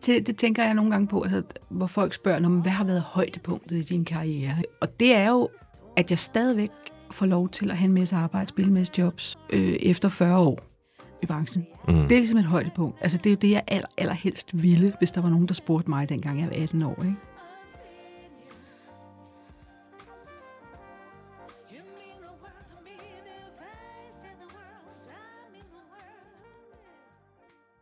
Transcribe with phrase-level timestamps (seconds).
[0.00, 2.84] til, det tænker jeg nogle gange på, altså, hvor folk spørger, "Nå, men hvad har
[2.84, 4.56] været højdepunktet i din karriere?
[4.80, 5.48] Og det er jo,
[5.96, 6.70] at jeg stadigvæk
[7.10, 10.38] får lov til at have en masse arbejde, spille en masse jobs, øh, efter 40
[10.38, 10.58] år
[11.22, 11.66] i branchen.
[11.88, 11.94] Mm.
[11.94, 12.98] Det er ligesom et højdepunkt.
[13.00, 15.90] Altså, det er jo det, jeg aller, allerhelst ville, hvis der var nogen, der spurgte
[15.90, 17.02] mig, dengang jeg var 18 år.
[17.02, 17.16] Ikke?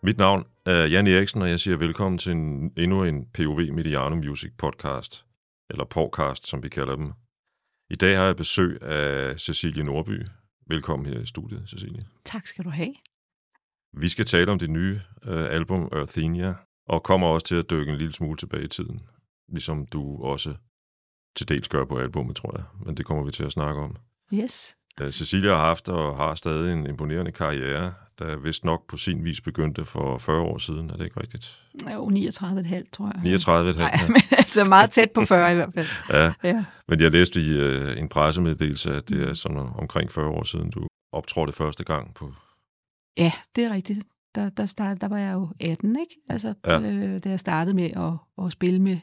[0.09, 4.17] Mit navn er Jan Eriksen, og jeg siger velkommen til en, endnu en POV Mediano
[4.17, 5.27] Music podcast,
[5.71, 7.13] eller podcast, som vi kalder dem.
[7.91, 10.27] I dag har jeg besøg af Cecilie Nordby.
[10.67, 12.07] Velkommen her i studiet, Cecilie.
[12.25, 12.95] Tak skal du have.
[13.93, 16.55] Vi skal tale om det nye øh, album Earthenia,
[16.87, 19.01] og kommer også til at dykke en lille smule tilbage i tiden,
[19.49, 20.55] ligesom du også
[21.37, 23.97] til dels gør på albumet, tror jeg, men det kommer vi til at snakke om.
[24.35, 24.77] Yes.
[25.01, 29.25] Øh, Cecilia har haft og har stadig en imponerende karriere, der vist nok på sin
[29.25, 31.59] vis begyndte for 40 år siden, er det ikke rigtigt?
[31.93, 33.23] Jo, 39,5 tror jeg.
[33.23, 35.87] 39 Nej, men altså meget tæt på 40 i hvert fald.
[36.21, 36.65] Ja, Ja.
[36.89, 40.71] men jeg læste i øh, en pressemeddelelse, at det er sådan omkring 40 år siden,
[40.71, 42.33] du optrådte første gang på...
[43.17, 43.99] Ja, det er rigtigt.
[44.35, 46.17] Der, der, start, der var jeg jo 18, ikke?
[46.29, 46.81] Altså, Ja.
[46.81, 48.99] øh, da jeg startede med at, at spille med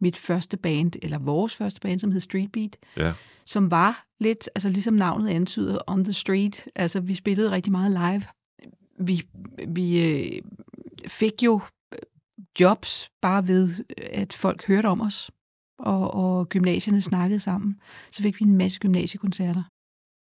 [0.00, 3.12] mit første band, eller vores første band, som hed Street Beat, Ja,
[3.46, 6.64] som var lidt, altså ligesom navnet antyder, on the street.
[6.74, 8.22] Altså, vi spillede rigtig meget live.
[9.06, 9.22] Vi,
[9.68, 10.42] vi øh,
[11.08, 11.60] fik jo
[11.92, 11.98] øh,
[12.60, 15.30] jobs bare ved, at folk hørte om os,
[15.78, 17.80] og, og gymnasierne snakkede sammen.
[18.12, 19.62] Så fik vi en masse gymnasiekoncerter.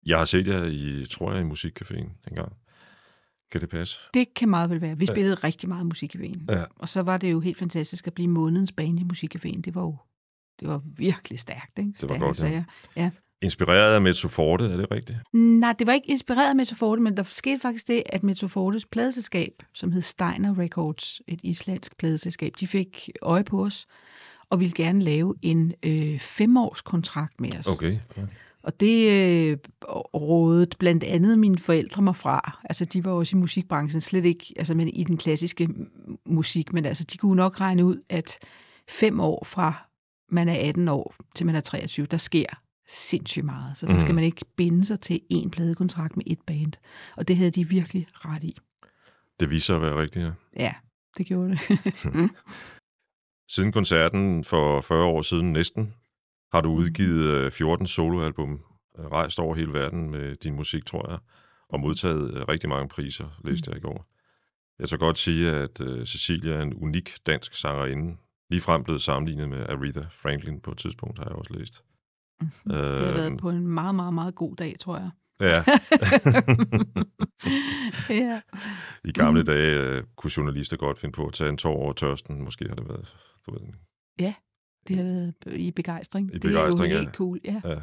[0.06, 2.54] jeg har set jer i, tror jeg, i Musikcaféen engang.
[3.52, 4.00] Kan det passe?
[4.14, 4.98] Det kan meget vel være.
[4.98, 5.14] Vi Ja.
[5.14, 6.46] spillede rigtig meget musik i Wien.
[6.50, 6.64] Ja.
[6.76, 9.62] Og så var det jo helt fantastisk at blive månedens band i musikcaféen.
[9.62, 9.98] Det var jo
[10.60, 11.92] det var virkelig stærkt, ikke?
[12.02, 12.64] Det var godt, ja.
[12.96, 13.10] ja.
[13.42, 15.18] Inspireret af Mezzo Forte, er det rigtigt?
[15.34, 19.52] Nej, det var ikke inspireret af Metoforte, men der skete faktisk det, at Metofortes pladeselskab,
[19.74, 23.86] som hed Steiner Records, et islandsk pladeselskab, de fik øje på os
[24.50, 27.68] og ville gerne lave en øh, femårs kontrakt med os.
[27.68, 28.00] Okay.
[28.18, 28.22] Ja.
[28.64, 29.58] Og det øh,
[30.14, 32.60] rådede blandt andet mine forældre mig fra.
[32.64, 35.70] Altså, de var også i musikbranchen, slet ikke altså, men i den klassiske
[36.26, 38.38] musik, men altså, de kunne nok regne ud, at
[38.90, 39.88] fem år fra
[40.30, 42.46] man er 18 år til man er 23, der sker
[42.88, 43.78] sindssygt meget.
[43.78, 44.02] Så der Mhm.
[44.02, 46.74] skal man ikke binde sig til en pladekontrakt med et band.
[47.18, 48.58] Og det havde de virkelig ret i.
[49.40, 50.32] Det viser sig at være rigtigt, ja.
[50.58, 50.74] Ja,
[51.18, 51.60] det gjorde det.
[53.50, 55.94] Siden koncerten for 40 år siden næsten,
[56.54, 56.68] har Mm.
[56.68, 58.60] du udgivet øh, 14 soloalbum,
[59.00, 61.20] øh, rejst over hele verden med din musik, tror jeg,
[61.70, 64.06] og modtaget øh, rigtig mange priser, læste jeg i går.
[64.80, 68.18] Jeg så godt sige, at øh, Cecilia er en unik dansk sangerinde,
[68.50, 71.84] ligefrem blevet sammenlignet med Aretha Franklin på et tidspunkt, har jeg også læst.
[72.40, 75.10] det har Øh, været på en meget, meget, meget god dag, tror jeg.
[75.40, 75.64] Ja,
[78.10, 78.42] ja.
[79.06, 79.46] i gamle Mhm.
[79.46, 82.44] dage øh, kunne journalister godt finde på at tage en tår over tørsten.
[82.44, 83.60] Måske har det været, du ved,
[84.88, 86.30] Det har været i begejstring.
[86.30, 87.02] I det begejstring, er ja.
[87.02, 87.62] jo helt cool, ja.
[87.66, 87.82] Ja.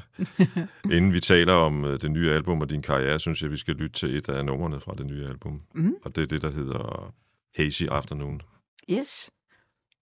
[0.96, 3.74] Inden vi taler om øh, det nye album og din karriere, synes jeg, vi skal
[3.74, 5.62] lytte til et af numrene fra det nye album.
[5.74, 5.94] Mhm.
[6.04, 7.14] Og det er det, der hedder
[7.56, 8.42] Hazy Afternoon.
[8.91, 9.30] Yes.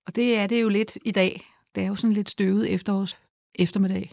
[0.06, 1.44] Og det er det jo lidt i dag.
[1.75, 3.19] Det er jo sådan lidt støvet efterårs
[3.55, 4.12] eftermiddag.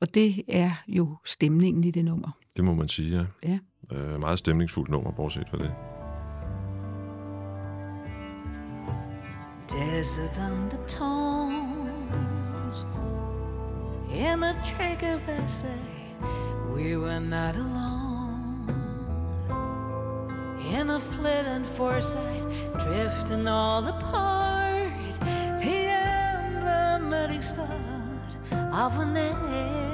[0.00, 2.30] Og det er jo stemningen i det nummer.
[2.56, 3.24] Det må man sige, ja.
[3.48, 3.58] Ja.
[3.92, 5.72] Øh, meget stemningsfuldt nummer, bortset fra det.
[9.68, 11.86] Desert undertones
[14.10, 15.70] in the trigger vessel.
[16.74, 18.74] We were not alone.
[20.80, 22.44] In a flitting foresight,
[22.78, 25.14] drifting all apart.
[25.62, 25.88] The
[26.36, 28.36] emblematic start
[28.72, 29.85] of an end.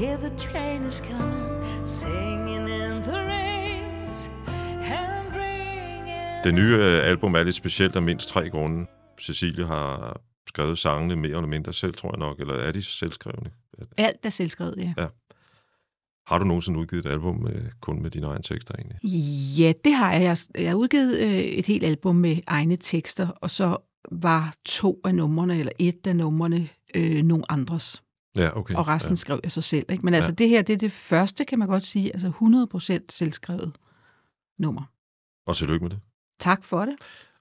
[0.00, 4.30] Hear the train is coming, singing in the rains
[4.78, 8.86] and bringing Det nye øh, album er lidt specielt af mindst tre grunde.
[9.20, 13.50] Cecilie har skrevet sangene mere eller mindre selv, tror jeg nok, eller er de selvskrevne?
[13.98, 15.06] Alt er selvskrevet, ja.
[16.26, 18.98] Har du nogensinde udgivet et album med, kun med dine egne tekster egentlig?
[19.58, 20.22] Ja, det har jeg.
[20.22, 23.76] Jeg- Jeg har udgivet øh, et helt album med egne tekster, og så
[24.12, 28.02] var to af numrene, eller et af numrene, øh, nogle andres.
[28.36, 28.74] Ja, okay.
[28.74, 29.16] Og resten Ja.
[29.16, 29.86] skrev jeg så selv.
[29.92, 30.04] Ikke?
[30.04, 30.34] Men altså, Ja.
[30.34, 33.72] det her, det er det første, kan man godt sige, altså 100% selvskrevet
[34.58, 34.82] nummer.
[35.46, 35.98] Og tillykke med det.
[36.38, 36.94] Tak for det.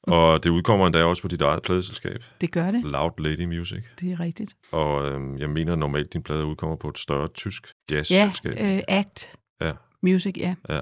[0.03, 2.83] Og det udkommer endda også på dit eget pladeselskab, Det gør det.
[2.83, 3.83] Loud Lady Music.
[3.99, 4.55] Det er rigtigt.
[4.71, 8.51] Og øhm, jeg mener normalt, din plade udkommer på et større tysk Ja, jazzselskab.
[8.61, 9.71] øh, Act Ja.
[10.03, 10.55] Music, ja.
[10.69, 10.79] Ja.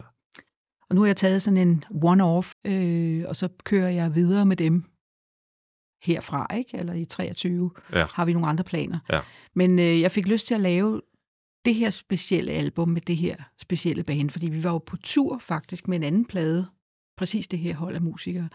[0.89, 4.57] Og nu har jeg taget sådan en one-off, øh, og så kører jeg videre med
[4.57, 4.83] dem
[6.03, 6.77] herfra, ikke?
[6.77, 8.05] Eller i 23 Ja.
[8.13, 8.99] har vi nogle andre planer.
[9.11, 9.19] Ja.
[9.53, 11.01] Men øh, jeg fik lyst til at lave
[11.65, 15.37] det her specielle album med det her specielle band, fordi vi var jo på tur
[15.37, 16.67] faktisk med en anden plade,
[17.17, 18.49] præcis det her hold af musikere,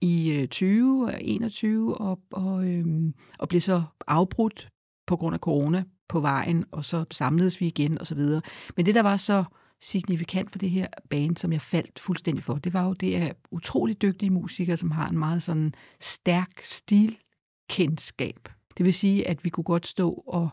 [0.00, 4.68] i øh, 20 og 21, og, og, øhm, og blev så afbrudt
[5.06, 8.42] på grund af corona på vejen, og så samledes vi igen og så videre.
[8.76, 9.44] Men det, der var så
[9.80, 13.32] signifikant for det her band, som jeg faldt fuldstændig for, det var jo, det er
[13.50, 18.48] utroligt dygtige musikere, som har en meget sådan stærk stilkendskab.
[18.78, 20.48] Det vil sige, at vi kunne godt stå og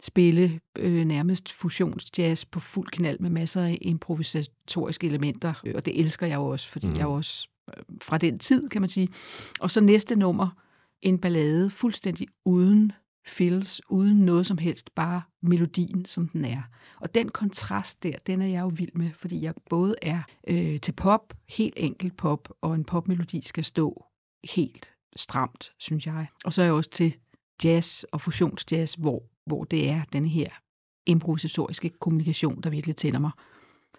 [0.00, 6.26] spille øh, nærmest fusionsjazz på fuld knald med masser af improvisatoriske elementer, og det elsker
[6.26, 6.92] jeg jo også, fordi mm.
[6.92, 9.08] jeg er jo også øh, fra den tid, kan man sige.
[9.60, 10.48] Og så næste nummer,
[11.02, 12.92] en ballade, fuldstændig uden
[13.26, 16.62] fills, uden noget som helst, bare melodien, som den er.
[17.00, 20.80] Og den kontrast der, den er jeg jo vild med, fordi jeg både er øh,
[20.80, 24.04] til pop, helt enkelt pop, og en popmelodi skal stå
[24.44, 26.26] helt stramt, synes jeg.
[26.44, 27.14] Og så er jeg også til
[27.64, 30.48] jazz og fusionsjazz, hvor, hvor det er den her
[31.06, 33.30] improvisatoriske kommunikation, der virkelig tænder mig.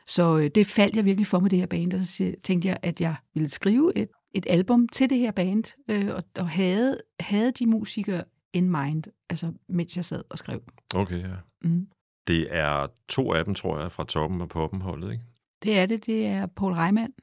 [0.07, 2.77] Så øh, det faldt jeg virkelig for med det her band, og så tænkte jeg,
[2.81, 6.97] at jeg ville skrive et, et album til det her band, øh, og, og havde,
[7.19, 10.61] havde de musikere in mind, altså mens jeg sad og skrev.
[10.95, 11.35] Okay, ja.
[11.61, 11.87] Mm.
[12.27, 15.23] Det er to af dem, tror jeg, fra toppen af poppenholdet, ikke?
[15.63, 16.05] Det er det.
[16.05, 17.13] Det er Paul Reimann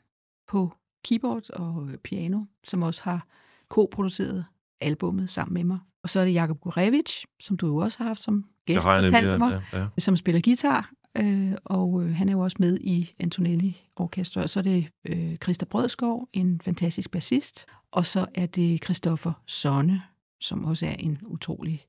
[0.49, 0.73] på
[1.05, 3.27] keyboard og øh, piano, som også har
[3.69, 4.45] co-produceret
[4.81, 5.79] albummet sammen med mig.
[6.03, 9.01] Og så er det Jakob Gurevich, som du jo også har haft som gæst, har
[9.01, 9.87] nemlig, mig, ja, ja.
[9.99, 10.91] som spiller guitar.
[11.17, 14.43] Øh, og øh, han er jo også med i Antonelli Orkester.
[14.43, 17.67] Og så er det øh, Christa Brødskov, en fantastisk bassist.
[17.91, 20.03] Og så er det Christoffer Sonne,
[20.47, 21.87] som også er en utrolig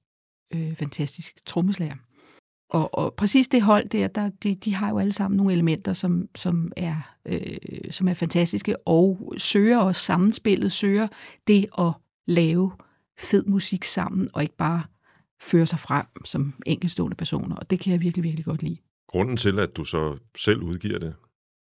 [0.53, 1.95] øh, fantastisk trommeslager.
[2.69, 5.93] Og, og præcis det hold der, der de, de har jo alle sammen nogle elementer,
[5.93, 11.07] som, som, er, øh, som er fantastiske, og søger også sammenspillet, søger
[11.47, 11.91] det at
[12.27, 12.71] lave
[13.19, 14.83] fed musik sammen, og ikke bare
[15.41, 17.55] føre sig frem som enkeltstående personer.
[17.55, 18.77] Og det kan jeg virkelig, virkelig godt lide.
[19.07, 21.15] Grunden til, at du så selv udgiver det,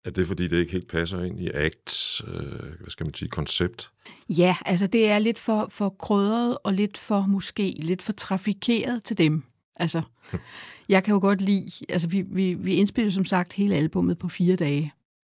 [0.06, 3.30] er det, fordi det ikke helt passer ind i Acts, øh, hvad skal man sige,
[3.30, 3.92] koncept?
[4.30, 9.04] Ja, altså det er lidt for, for krydret, og lidt for måske lidt for trafikeret
[9.04, 9.44] til dem.
[9.76, 10.02] Altså,
[10.90, 14.30] jeg kan jo godt lide, altså vi, vi, vi indspillede som sagt hele albummet på
[14.30, 14.94] fire dage,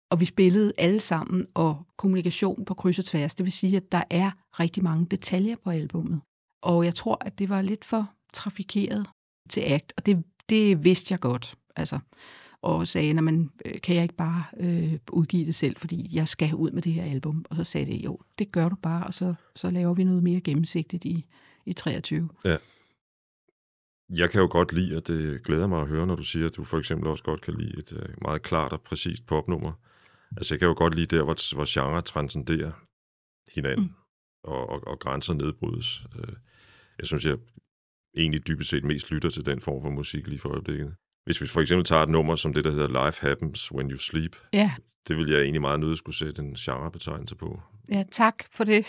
[0.09, 3.35] og vi spillede alle sammen, og kommunikation på kryds og tværs.
[3.35, 6.21] Det vil sige, at der er rigtig mange detaljer på albummet.
[6.61, 9.07] Og jeg tror, at det var lidt for trafikeret
[9.49, 11.55] til Act, og det, det vidste jeg godt.
[11.75, 11.99] Altså,
[12.67, 16.27] og sagde, "Nå, men, øh, kan jeg ikke bare øh, udgive det selv, fordi jeg
[16.27, 17.45] skal ud med det her album.
[17.49, 20.23] Og så sagde det, jo, det gør du bare, og så, så laver vi noget
[20.23, 21.25] mere gennemsigtigt i,
[21.65, 22.29] i 23.
[24.09, 26.55] Jeg kan jo godt lide, og det glæder mig at høre, når du siger, at
[26.55, 29.73] du for eksempel også godt kan lide et øh, meget klart og præcist popnummer.
[30.37, 32.71] Altså jeg kan jo godt lide der, hvor, hvor genre transcenderer
[33.55, 33.93] hinanden, mm.
[34.43, 36.05] og, og, og grænser nedbrydes.
[36.19, 36.33] Øh,
[36.99, 37.37] Jeg synes, jeg
[38.17, 40.95] egentlig dybest set mest lytter til den form for musik lige for øjeblikket.
[41.27, 43.97] Hvis vi for eksempel tager et nummer som det, der hedder Life Happens When You
[43.97, 44.71] Sleep, Ja,
[45.07, 47.59] det vil jeg egentlig meget nødig skulle sætte en genrebetegnelse på.
[47.89, 48.85] ja tak for det.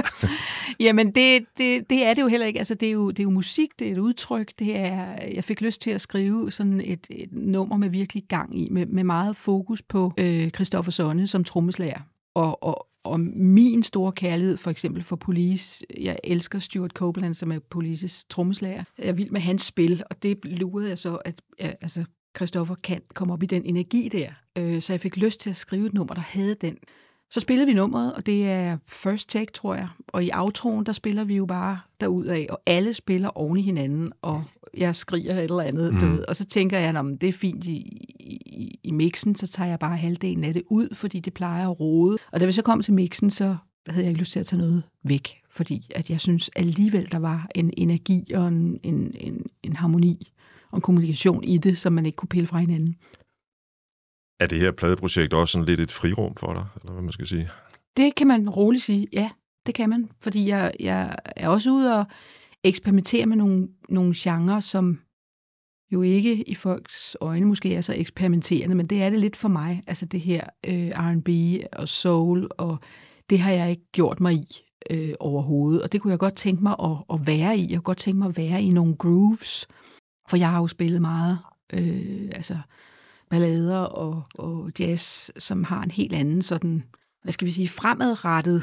[0.86, 2.58] Jamen, det, det, det er det jo heller ikke.
[2.58, 4.52] Altså, det er jo, det er jo musik, det er et udtryk.
[4.58, 8.58] Det er, jeg fik lyst til at skrive sådan et, et nummer med virkelig gang
[8.58, 12.00] i, med, med meget fokus på øh, Christoffer Sonne som trommeslager.
[12.34, 15.86] Og, og, og min store kærlighed for eksempel for Police.
[16.00, 18.84] Jeg elsker Stuart Copeland, som er Polices trommeslager.
[18.98, 22.04] Jeg er vild med hans spil, og det lurede jeg så, at ja, altså,
[22.36, 24.28] Christoffer kan komme op i den energi der.
[24.58, 26.76] Øh, så jeg fik lyst til at skrive et nummer, der havde den.
[27.30, 29.88] Så spillede vi nummeret, og det er first take, tror jeg.
[30.08, 34.12] Og i outroen, der spiller vi jo bare derudad, og alle spiller oven i hinanden,
[34.22, 34.44] og
[34.76, 35.94] jeg skriger et eller andet.
[35.94, 36.00] Mm.
[36.00, 36.24] Du ved.
[36.28, 37.76] Og så tænker jeg, at det er fint i,
[38.20, 41.80] i, i mixen, så tager jeg bare halvdelen af det ud, fordi det plejer at
[41.80, 42.18] rode.
[42.32, 43.56] Og da vi så kom til mixen, så
[43.88, 47.18] havde jeg ikke lyst til at tage noget væk, fordi at jeg synes alligevel, der
[47.18, 50.32] var en energi og en, en, en, en harmoni
[50.70, 52.96] og en kommunikation i det, som man ikke kunne pille fra hinanden.
[54.40, 57.26] Er det her pladeprojekt også sådan lidt et frirum for dig, eller hvad man skal
[57.26, 57.50] sige?
[57.96, 59.30] Det kan man roligt sige, ja,
[59.66, 60.10] det kan man.
[60.20, 62.04] Fordi jeg, jeg er også ude og
[62.64, 64.98] eksperimentere med nogle, nogle genrer, som
[65.92, 69.48] jo ikke i folks øjne måske er så eksperimenterende, men det er det lidt for
[69.48, 69.82] mig.
[69.86, 71.28] Altså det her øh, R&B
[71.72, 72.78] og soul, og
[73.30, 75.82] det har jeg ikke gjort mig i øh, overhovedet.
[75.82, 77.60] Og det kunne jeg godt tænke mig at, at være i.
[77.60, 79.66] Jeg kunne godt tænke mig at være i nogle grooves,
[80.28, 81.38] for jeg har jo spillet meget,
[81.72, 82.58] øh, altså
[83.30, 86.84] ballader og, og jazz, som har en helt anden sådan,
[87.22, 88.62] hvad skal vi sige, fremadrettet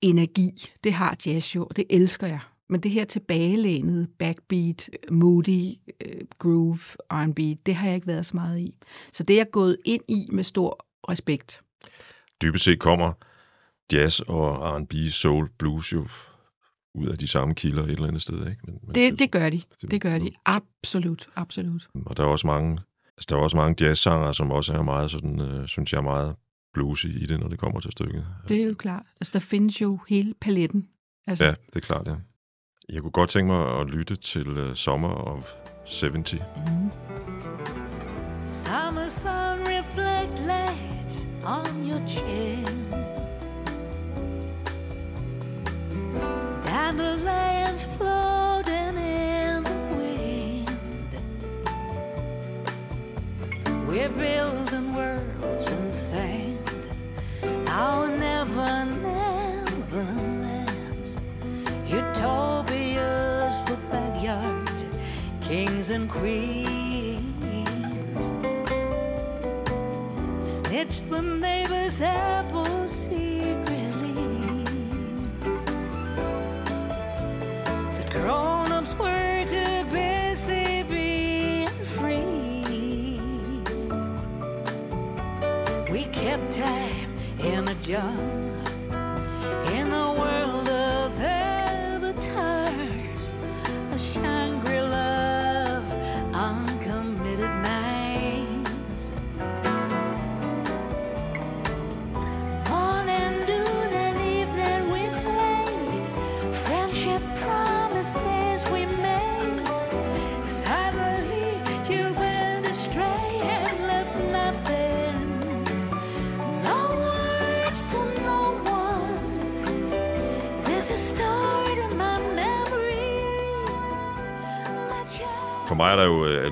[0.00, 0.70] energi.
[0.84, 2.40] Det har jazz jo, det elsker jeg.
[2.68, 5.74] Men det her tilbagelænede backbeat, moody
[6.06, 6.78] øh, groove,
[7.10, 8.74] R&B, det har jeg ikke været så meget i.
[9.12, 11.62] Så det er jeg gået ind i med stor respekt.
[12.42, 13.12] Dybest set kommer
[13.92, 16.06] jazz og R&B, soul, blues jo
[16.94, 18.62] ud af de samme kilder et eller andet sted, ikke?
[18.64, 19.62] Men, men Det, det gør de.
[19.90, 20.30] Det gør de.
[20.44, 21.88] Absolut, absolut.
[22.06, 22.78] Og der er også mange,
[23.18, 26.36] altså der er også mange jazzsanger, som også er meget sådan, øh, synes jeg, meget
[26.74, 28.26] bluesy i det, når det kommer til stykket.
[28.48, 29.02] Det er jo klart.
[29.20, 30.88] Altså, der findes jo hele paletten.
[31.26, 32.14] Altså, Ja, det er klart, ja.
[32.88, 35.52] Jeg kunne godt tænke mig at lytte til uh, Summer of
[36.02, 36.32] 70.
[36.32, 36.90] mm,
[38.46, 42.87] Summer sun reflect lights on your chin.
[71.08, 71.57] Snitch the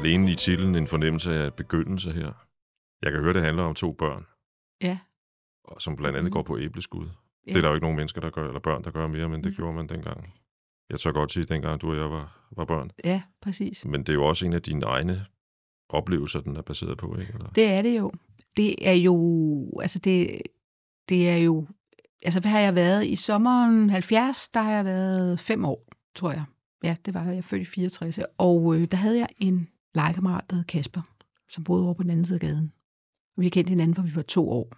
[0.07, 2.33] alene i titlen en fornemmelse af begyndelse her.
[3.03, 4.27] Jeg kan høre, det handler om to børn,
[4.83, 4.99] ja,
[5.65, 6.33] og som blandt andet Mhm.
[6.33, 7.07] går på æbleskud.
[7.47, 7.53] Ja.
[7.53, 9.45] Det er der jo ikke nogen mennesker, der gør, eller børn, der gør mere, men
[9.45, 9.57] det Nej.
[9.57, 10.35] gjorde man dengang.
[10.91, 12.91] Jeg tør godt sige, dengang du og jeg var, var børn.
[13.05, 13.85] ja, præcis.
[13.85, 15.27] Men det er jo også en af dine egne
[15.89, 17.33] oplevelser, den er baseret på, ikke?
[17.35, 17.49] Eller?
[17.51, 18.13] Det er det jo.
[18.57, 20.43] Det er jo, altså det,
[21.09, 21.67] det er jo,
[22.23, 23.07] altså hvad har jeg været?
[23.07, 26.45] I sommeren 70, der har jeg været fem år, tror jeg.
[26.83, 27.31] Ja, det var jeg.
[27.31, 28.19] Jeg er født i 64.
[28.39, 31.01] Og øh, der havde jeg en legekammerat, der hed Kasper,
[31.49, 32.73] som boede over på den anden side af gaden.
[33.37, 34.73] Og vi har kendt hinanden, for vi var to år.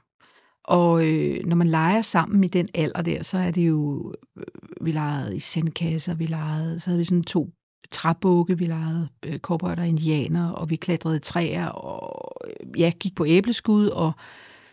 [0.64, 4.44] Og øh, når man leger sammen i den alder der, så er det jo, øh,
[4.80, 7.50] vi legede i sandkasser, vi legede, så havde vi sådan to
[7.90, 12.92] træbukke, vi legede øh, cowboyer og indianer, og vi klatrede i træer, og øh, ja,
[13.00, 14.12] gik på æbleskud, og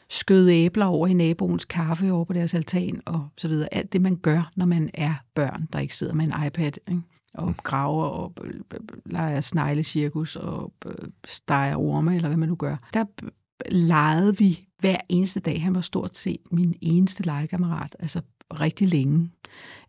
[0.10, 3.74] skød æbler over i naboens kaffe over på deres altan, og så videre.
[3.74, 7.02] Alt det, man gør, når man er børn, der ikke sidder med en iPad, ikke?
[7.38, 8.34] Og graver og
[9.06, 10.74] leger sneglecirkus og
[11.28, 12.90] steger orme, eller hvad man nu gør.
[12.94, 13.06] Der
[13.72, 15.64] legede vi hver eneste dag.
[15.64, 18.22] Han var stort set min eneste legekammerat, altså
[18.54, 19.32] rigtig længe.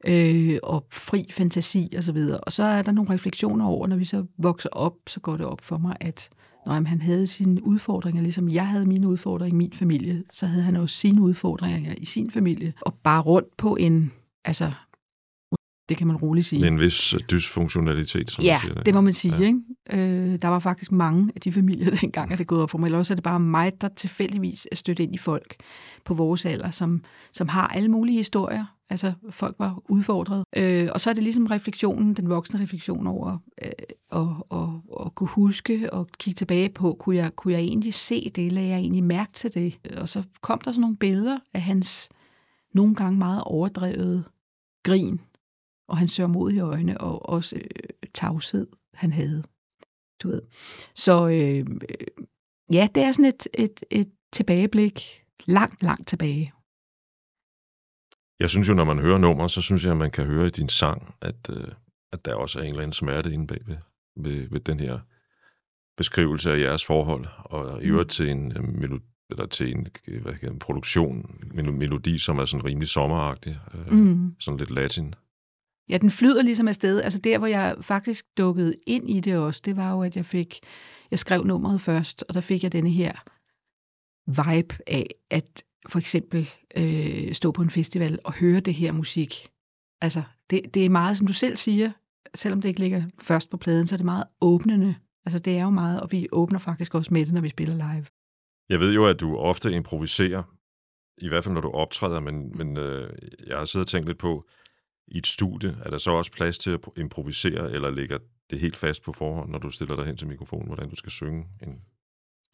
[0.06, 2.40] Øh, og fri fantasi og så videre.
[2.40, 5.46] Og så er der nogle refleksioner over, når vi så vokser op, så går det
[5.46, 6.30] op for mig, at
[6.66, 10.62] når han havde sine udfordringer, ligesom jeg havde mine udfordringer i min familie, så havde
[10.62, 12.72] han også sine udfordringer i sin familie.
[12.80, 14.12] Og bare rundt på en,
[14.44, 14.72] altså,
[15.88, 16.60] det kan man roligt sige.
[16.60, 19.36] Med en vis øh, dysfunktionalitet, som Ja, siger det må man sige.
[19.36, 19.46] Ja.
[19.46, 19.60] Ikke?
[19.90, 22.86] Øh, der var faktisk mange af de familier dengang, at det gået op for mig.
[22.86, 25.56] Eller også er det bare mig, der tilfældigvis er stødt ind i folk
[26.04, 27.02] på vores alder, som,
[27.32, 28.64] som har alle mulige historier.
[28.90, 30.44] Altså, folk var udfordret.
[30.56, 33.70] Øh, og så er det ligesom refleksionen, den voksne refleksion over øh,
[34.10, 38.30] og, og, og kunne huske og kigge tilbage på, kunne jeg, kunne jeg egentlig se
[38.34, 39.78] det, lagde jeg egentlig mærke til det?
[39.96, 42.08] Og så kom der sådan nogle billeder af hans
[42.74, 44.24] nogle gange meget overdrevet
[44.82, 45.20] grin,
[45.88, 49.42] og hans sørmodige øjne, og også øh, tavshed, han havde.
[50.22, 50.42] Du ved.
[50.94, 51.58] Så øh,
[51.90, 52.24] øh,
[52.72, 56.52] ja, det er sådan et, et, et tilbageblik, langt, langt tilbage.
[58.40, 60.50] Jeg synes jo, når man hører nummer, så synes jeg, at man kan høre i
[60.50, 61.68] din sang, at, øh,
[62.12, 63.76] at der også er en eller anden smerte inde bag ved,
[64.16, 64.98] ved, ved den her
[65.96, 69.86] beskrivelse af jeres forhold, og i øvrigt til en øh, melo- eller til en,
[70.22, 74.34] hvad hedder, en produktion, en melodi, som er sådan rimelig sommeragtig, øh, Mm.
[74.40, 75.14] sådan lidt latin.
[75.88, 77.00] Ja, den flyder ligesom afsted.
[77.00, 80.26] Altså der, hvor jeg faktisk dukkede ind i det også, det var jo, at jeg
[80.26, 80.60] fik,
[81.10, 83.12] jeg skrev nummeret først, og der fik jeg denne her
[84.26, 89.48] vibe af, at for eksempel øh, stå på en festival og høre det her musik.
[90.00, 91.92] Altså, det, det er meget, som du selv siger,
[92.34, 94.94] selvom det ikke ligger først på pladen, så er det meget åbnende.
[95.26, 97.74] Altså, det er jo meget, og vi åbner faktisk også med det, når vi spiller
[97.74, 98.06] live.
[98.68, 100.42] Jeg ved jo, at du ofte improviserer,
[101.18, 103.10] i hvert fald når du optræder, men, men øh,
[103.46, 104.48] jeg har siddet og tænkt lidt på,
[105.08, 108.18] i et studie, er der så også plads til at improvisere, eller ligger
[108.50, 111.10] det helt fast på forhånd, når du stiller dig hen til mikrofonen, hvordan du skal
[111.10, 111.46] synge?
[111.62, 111.80] En...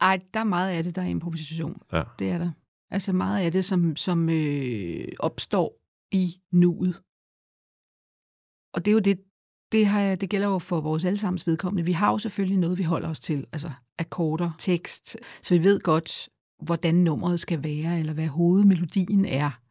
[0.00, 1.82] Ej, der er meget af det, der er improvisation.
[1.92, 2.02] Ja.
[2.18, 2.50] Det er der.
[2.90, 5.78] Altså meget af det, som, som øh, opstår
[6.12, 7.02] i nuet.
[8.74, 9.20] Og det er jo det,
[9.72, 11.84] det, har jeg, det gælder jo for vores allesammens vedkommende.
[11.84, 15.80] Vi har jo selvfølgelig noget, vi holder os til, altså akkorder, tekst, så vi ved
[15.80, 16.28] godt,
[16.62, 19.61] hvordan nummeret skal være, eller hvad hovedmelodien er.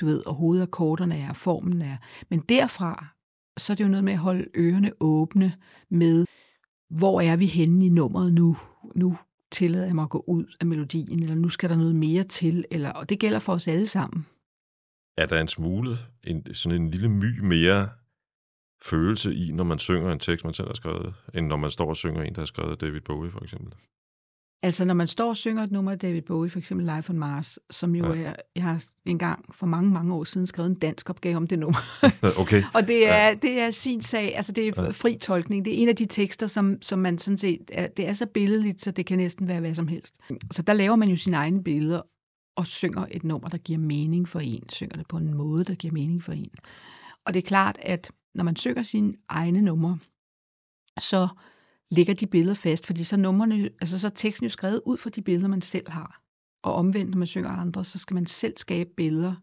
[0.00, 1.96] Du ved, og hovedakkorderne er, formen er.
[2.30, 3.06] Men derfra,
[3.58, 5.56] så er det jo noget med at holde ørerne åbne
[5.90, 6.26] med,
[6.90, 8.56] hvor er vi henne i nummeret nu?
[8.94, 9.18] Nu
[9.52, 12.64] tillader jeg mig at gå ud af melodien, eller nu skal der noget mere til,
[12.70, 14.26] eller, og det gælder for os alle sammen.
[15.16, 15.90] Er der en smule,
[16.24, 17.88] en, sådan en lille my mere
[18.82, 21.88] følelse i, når man synger en tekst, man selv har skrevet, end når man står
[21.88, 23.72] og synger en, der har skrevet af David Bowie, for eksempel?
[24.64, 27.18] Altså når man står og synger et nummer af David Bowie, for eksempel Life on
[27.18, 28.22] Mars, som jo Ja.
[28.22, 31.58] er, jeg har engang for mange, mange år siden skrevet en dansk opgave om det
[31.58, 31.78] nummer.
[32.42, 33.34] Okay, og det er, ja.
[33.42, 34.90] det er sin sag, altså det er Ja.
[34.90, 35.64] fri tolkning.
[35.64, 38.26] Det er en af de tekster, som, som man sådan set, er, det er så
[38.26, 40.16] billedligt, så det kan næsten være hvad som helst.
[40.50, 42.00] Så der laver man jo sine egne billeder
[42.56, 44.68] og synger et nummer, der giver mening for en.
[44.68, 46.50] Synger det på en måde, der giver mening for en.
[47.26, 49.98] Og det er klart, at når man synger sine egne numre,
[51.00, 51.28] så
[51.94, 55.10] ligger de billeder fast, fordi så, numrene, altså så er teksten jo skrevet ud fra
[55.10, 56.20] de billeder, man selv har.
[56.64, 59.34] Og omvendt, når man synger andre, så skal man selv skabe billeder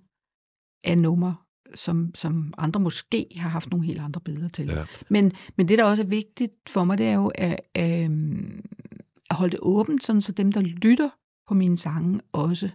[0.84, 1.36] af numre,
[1.76, 4.65] som, som andre måske har haft nogle helt andre billeder til.
[4.65, 4.86] Ja.
[5.10, 8.12] Men, men det, der også er vigtigt for mig, det er jo at, at,
[9.30, 11.10] at holde det åbent, sådan så dem, der lytter
[11.47, 12.69] på mine sange, også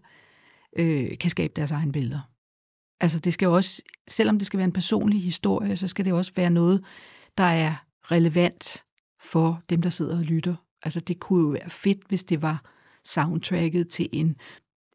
[0.76, 2.30] øh, kan skabe deres egne billeder.
[3.00, 6.12] Altså det skal jo også, selvom det skal være en personlig historie, så skal det
[6.12, 6.84] også være noget,
[7.38, 8.85] der er relevant
[9.20, 10.54] for dem, der sidder og lytter.
[10.82, 12.64] Altså det kunne jo være fedt, hvis det var
[13.04, 14.36] soundtracket til en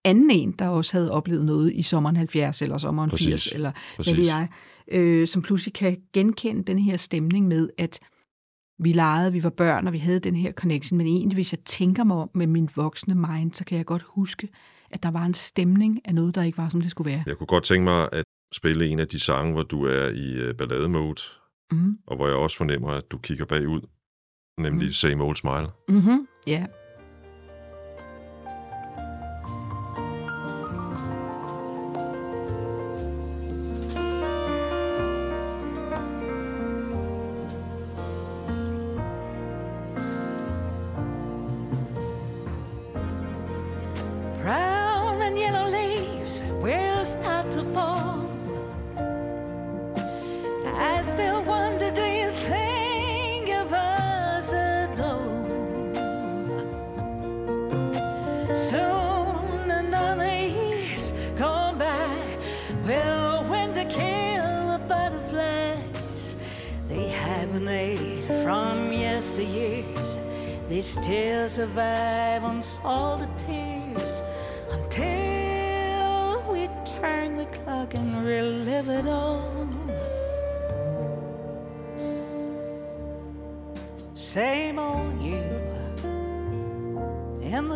[0.06, 3.28] anden en, der også havde oplevet noget i sommeren 70 eller sommeren Præcis.
[3.28, 4.18] 80, eller hvad præcis.
[4.18, 4.48] ved jeg,
[4.88, 8.00] øh, som pludselig kan genkende den her stemning med, at
[8.80, 11.60] vi legede, vi var børn, og vi havde den her connection, men egentlig, hvis jeg
[11.60, 14.50] tænker mig om med min voksne mind, så kan jeg godt huske,
[14.92, 17.24] at der var en stemning af noget, der ikke var, som det skulle være.
[17.26, 20.50] Jeg kunne godt tænke mig at spille en af de sange, hvor du er i
[20.50, 21.22] uh, ballademode,
[21.72, 21.98] Mm.
[22.08, 23.82] og hvor jeg også fornemmer, at du kigger bagud,
[24.62, 25.10] nemlig Mm.
[25.10, 25.72] Same Old Smile.
[25.90, 26.28] Mm-hmm.
[26.48, 26.60] Ja.
[26.60, 26.81] Brown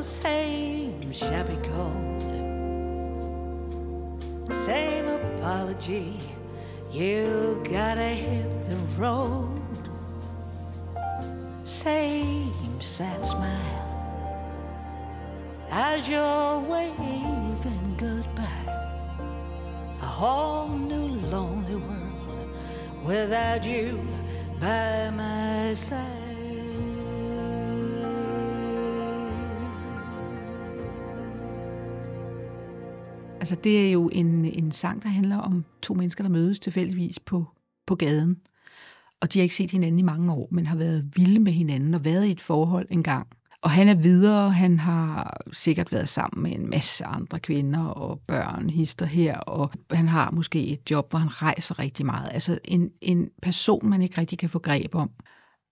[0.05, 2.21] same shabby coat.
[4.51, 6.17] Same apology,
[6.91, 9.44] you gotta hit the road.
[33.45, 37.19] Altså det er jo en, en sang, der handler om to mennesker, der mødes tilfældigvis
[37.19, 37.45] på,
[37.87, 38.37] på gaden.
[39.21, 41.93] Og de har ikke set hinanden i mange år, men har været vilde med hinanden
[41.93, 43.27] og været i et forhold engang.
[43.61, 48.19] Og han er videre, han har sikkert været sammen med en masse andre kvinder og
[48.27, 52.29] børn, hister her, og han har måske et job, hvor han rejser rigtig meget.
[52.31, 55.11] Altså en, en person, man ikke rigtig kan få greb om.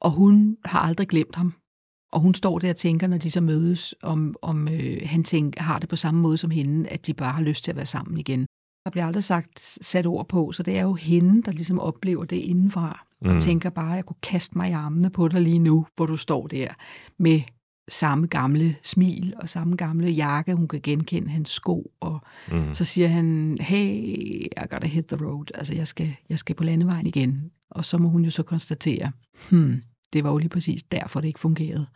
[0.02, 1.54] Og hun har aldrig glemt ham.
[2.14, 5.64] Og hun står der og tænker, når de så mødes, om, om øh, han tænker,
[5.64, 7.86] har det på samme måde som hende, at de bare har lyst til at være
[7.86, 8.46] sammen igen.
[8.86, 12.26] Der bliver aldrig sagt sat ord på, så det er jo hende, der ligesom oplever
[12.26, 13.40] det indenfra, og Mm.
[13.40, 16.16] tænker bare, at jeg kunne kaste mig i armene på dig lige nu, hvor du
[16.16, 16.68] står der
[17.20, 17.42] med
[17.90, 20.54] samme gamle smil og samme gamle jakke.
[20.56, 22.20] Hun kan genkende hans sko, og
[22.52, 22.74] Mm.
[22.74, 23.88] så siger han, hey,
[24.46, 25.46] I gotta hit the road.
[25.56, 27.52] Altså, jeg skal, jeg skal på landevejen igen.
[27.72, 29.12] Og så må hun jo så konstatere,
[29.52, 29.82] hmm,
[30.14, 31.88] det var jo lige præcis derfor, det ikke fungerede.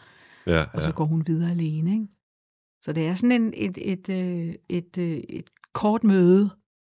[0.48, 0.96] Ja, Og så ja.
[0.96, 1.92] går hun videre alene.
[1.92, 2.08] Ikke?
[2.82, 6.50] Så det er sådan en, et, et, et, et, et, et kort møde,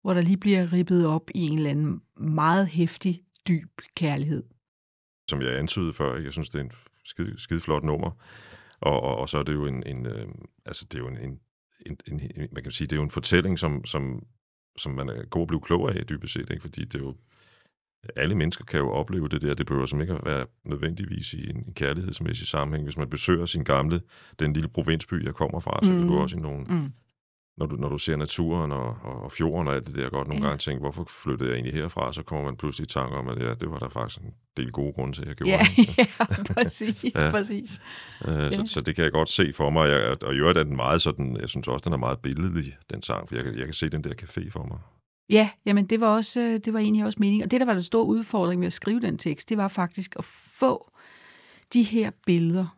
[0.02, 4.42] hvor der lige bliver rippet op i en eller anden meget hæftig, dyb kærlighed.
[5.28, 6.72] Som jeg antydede før, jeg synes, det er en
[7.04, 8.10] skide, skide flot nummer.
[8.80, 10.28] Og, og, og så er det jo en, en øh,
[10.66, 11.40] altså det er jo en, en,
[11.86, 14.26] en, en, man kan sige, det er jo en fortælling, som, som,
[14.78, 16.60] som man er god at blive klog af, dybest set, ikke?
[16.60, 17.16] fordi det er jo,
[18.16, 21.50] alle mennesker kan jo opleve det der, det behøver som ikke at være nødvendigvis i
[21.50, 22.84] en, en kærlighedsmæssig sammenhæng.
[22.84, 24.00] Hvis man besøger sin gamle,
[24.38, 26.18] den lille provinsby, jeg kommer fra, så kan du Mm.
[26.18, 26.92] også i nogle, Mm.
[27.56, 30.28] når du, når du ser naturen og, og, og fjorden og alt det der, godt
[30.28, 30.48] nogle Ja.
[30.48, 32.12] gange tænke, hvorfor flyttede jeg egentlig herfra?
[32.12, 34.72] Så kommer man pludselig i tanke om, at ja, det var der faktisk en del
[34.72, 35.50] gode grunde til, at jeg gjorde.
[35.52, 35.94] Ja, ikke?
[36.20, 37.30] ja, præcis, Ja.
[37.30, 37.80] præcis.
[38.28, 38.50] Øh, Ja.
[38.52, 39.88] så, så det kan jeg godt se for mig.
[39.88, 42.76] Jeg, og i øvrigt er den meget sådan, jeg synes også, den er meget billedlig,
[42.92, 44.78] den sang, for jeg, kan- jeg kan se den der café for mig.
[45.30, 47.44] Ja, jamen det var også, øh, det var egentlig også meningen.
[47.44, 50.16] Og det, der var den store udfordring med at skrive den tekst, det var faktisk
[50.18, 50.90] at få
[51.72, 52.76] de her billeder.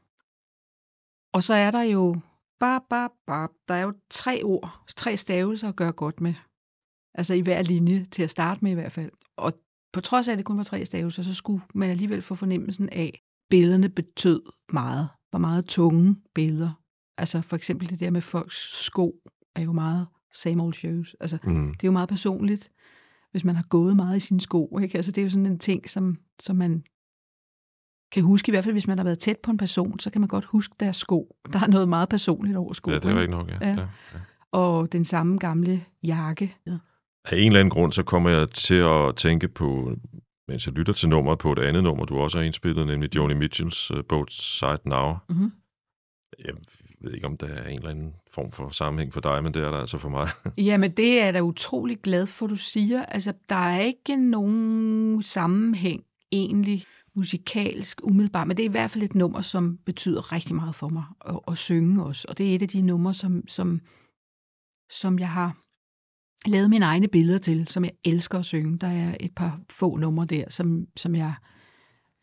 [1.32, 2.16] Og så er der jo,
[2.60, 6.34] bare, bare, bare, der er jo tre ord, tre stavelser at gøre godt med.
[7.14, 9.10] Altså i hver linje, til at starte med i hvert fald.
[9.36, 9.52] Og
[9.92, 12.88] på trods af, at det kun var tre stavelser, så skulle man alligevel få fornemmelsen
[12.88, 15.08] af, at billederne betød meget.
[15.32, 16.72] Var meget tunge billeder.
[17.18, 19.22] Altså for eksempel det der med folks sko,
[19.54, 21.16] er jo meget same old shoes.
[21.20, 21.66] Altså Mm.
[21.74, 22.70] det er jo meget personligt,
[23.30, 24.78] hvis man har gået meget i sine sko.
[24.82, 24.96] Ikke?
[24.96, 26.84] Altså, det er jo sådan en ting, som, som man
[28.12, 30.20] kan huske, i hvert fald hvis man har været tæt på en person, så kan
[30.20, 31.36] man godt huske deres sko.
[31.52, 32.90] Der er noget meget personligt over sko.
[32.90, 33.20] Ja, det er ikke?
[33.20, 33.58] rigtigt nok, ja.
[33.60, 33.68] Ja.
[33.68, 33.80] ja.
[34.14, 34.18] ja.
[34.52, 36.56] Og den samme gamle jakke.
[36.66, 36.78] Ja.
[37.24, 39.96] Af en eller anden grund, så kommer jeg til at tænke på,
[40.48, 43.34] mens jeg lytter til nummeret, på et andet nummer, du også har indspillet, nemlig Joni
[43.34, 45.14] Mitchells uh, Boat Side Now.
[45.28, 45.52] Mm-hmm.
[46.44, 46.54] Jeg
[47.00, 49.62] ved ikke, om der er en eller anden form for sammenhæng for dig, men det
[49.62, 50.28] er der altså for mig.
[50.68, 53.04] Jamen, det er jeg da utrolig glad for, du siger.
[53.04, 59.04] Altså, der er ikke nogen sammenhæng egentlig musikalsk umiddelbart, men det er i hvert fald
[59.04, 62.26] et nummer, som betyder rigtig meget for mig at, at synge også.
[62.28, 63.80] Og det er et af de numre, som, som,
[64.90, 65.56] som jeg har
[66.46, 68.78] lavet mine egne billeder til, som jeg elsker at synge.
[68.78, 71.34] Der er et par få numre der, som, som jeg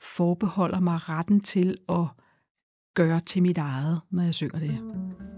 [0.01, 2.05] forbeholder mig retten til at
[2.99, 4.83] gøre til mit eget, når jeg synger det.
[4.83, 5.28] Mm.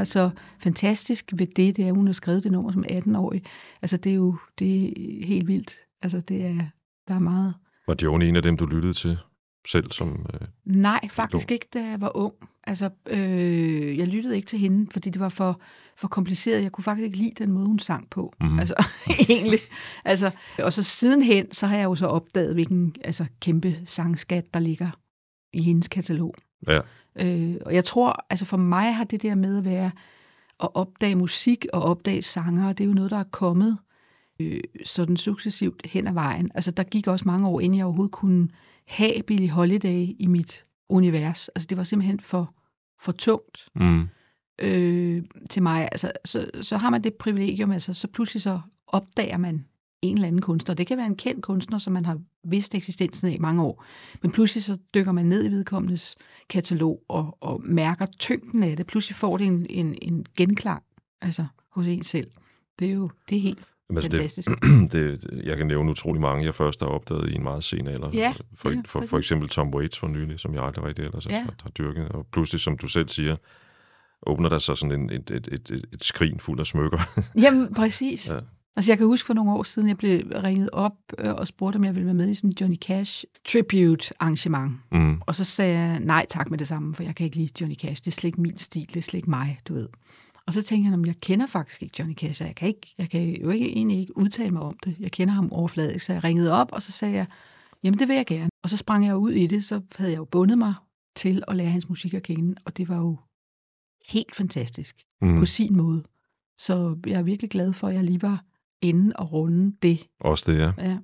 [0.00, 3.42] Er så fantastisk ved det, det er, at hun har skrevet det nummer som 18-årig.
[3.82, 5.74] Altså, det er jo det er helt vildt.
[6.02, 6.66] Altså, det er,
[7.08, 7.54] der er meget...
[7.86, 9.18] Var Joni en af dem, du lyttede til
[9.68, 10.26] selv som...
[10.34, 11.52] Øh, Nej, faktisk ung?
[11.52, 12.34] ikke, da jeg var ung.
[12.64, 15.60] Altså, øh, jeg lyttede ikke til hende, fordi det var for,
[15.96, 16.62] for kompliceret.
[16.62, 18.32] Jeg kunne faktisk ikke lide den måde, hun sang på.
[18.40, 18.58] Mhm.
[18.58, 18.74] Altså,
[19.28, 19.60] egentlig.
[20.04, 24.60] Altså, og så sidenhen, så har jeg jo så opdaget, hvilken altså, kæmpe sangskat, der
[24.60, 24.90] ligger
[25.52, 26.34] i hendes katalog.
[26.68, 26.80] ja,
[27.20, 29.90] Øh, og jeg tror, altså for mig har det der med at være
[30.62, 33.78] at opdage musik og opdage sanger, det er jo noget, der er kommet
[34.40, 36.50] øh, sådan successivt hen ad vejen.
[36.54, 38.48] Altså der gik også mange år, inden jeg overhovedet kunne
[38.86, 41.48] have Billie Holiday i mit univers.
[41.48, 42.54] Altså det var simpelthen for,
[43.00, 43.68] for tungt.
[43.74, 44.08] mm,
[44.58, 49.36] øh, til mig, altså, så, så har man det privilegium, altså så pludselig så opdager
[49.36, 49.64] man
[50.02, 50.74] en eller anden kunstner.
[50.74, 53.84] Det kan være en kendt kunstner, som man har vidst eksistensen af i mange år.
[54.22, 56.16] Men pludselig så dykker man ned i vedkommendes
[56.48, 58.86] katalog og, og mærker tyngden af det.
[58.86, 60.82] Pludselig får det en, en, en genklang
[61.20, 62.30] altså, hos en selv.
[62.78, 63.58] Det er jo det er helt
[63.90, 64.48] Jamen, altså, fantastisk.
[64.92, 67.86] det, det, jeg kan nævne utrolig mange, jeg først har opdaget i en meget sen
[67.86, 68.10] alder.
[68.12, 71.26] Ja, for, ja, for, for, eksempel Tom Waits for nylig, som jeg aldrig rigtig ellers
[71.26, 71.38] Ja.
[71.42, 72.08] har, har dyrket.
[72.08, 73.36] Og pludselig, som du selv siger,
[74.26, 76.98] åbner der sig sådan en, et, et, et, et, et skrin fuld af smykker.
[77.42, 78.30] Jamen, præcis.
[78.30, 78.38] Ja.
[78.76, 81.76] Altså, jeg kan huske for nogle år siden, jeg blev ringet op øh, og spurgte,
[81.76, 84.72] om jeg ville være med i sådan en Johnny Cash tribute arrangement.
[84.92, 85.20] mm.
[85.26, 87.76] Og så sagde jeg nej tak med det samme, for jeg kan ikke lide Johnny
[87.76, 88.02] Cash.
[88.04, 89.88] Det er slet ikke min stil, det er slet ikke mig, du ved.
[90.46, 92.94] Og så tænkte jeg, om jeg kender faktisk ikke Johnny Cash, og jeg kan, ikke,
[92.98, 94.96] jeg kan jo ikke, egentlig ikke udtale mig om det.
[95.00, 97.26] Jeg kender ham overfladisk, så jeg ringede op, og så sagde jeg,
[97.82, 98.50] jamen det vil jeg gerne.
[98.62, 100.74] Og så sprang jeg ud i det, så havde jeg jo bundet mig
[101.16, 103.16] til at lære hans musik at kende, og det var jo
[104.08, 105.38] helt fantastisk Mm.
[105.38, 106.04] på sin måde.
[106.58, 108.44] Så jeg er virkelig glad for, at jeg lige var
[108.82, 110.06] inde og runde det.
[110.20, 110.72] Også det, ja.
[110.78, 110.98] Ja.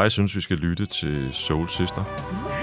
[0.00, 2.04] Jeg synes, vi skal lytte til Soul Sister.
[2.04, 2.53] Soul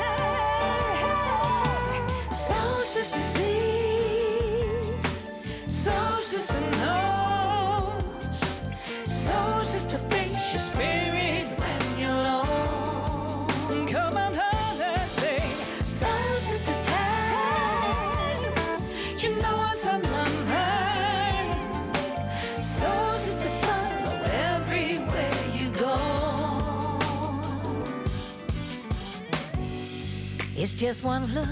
[30.82, 31.48] just one look.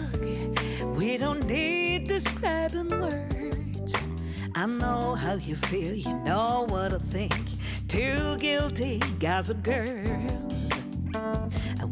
[0.97, 3.95] We don't need describing words.
[4.55, 7.35] I know how you feel, you know what I think.
[7.87, 10.81] Two guilty gossip girls.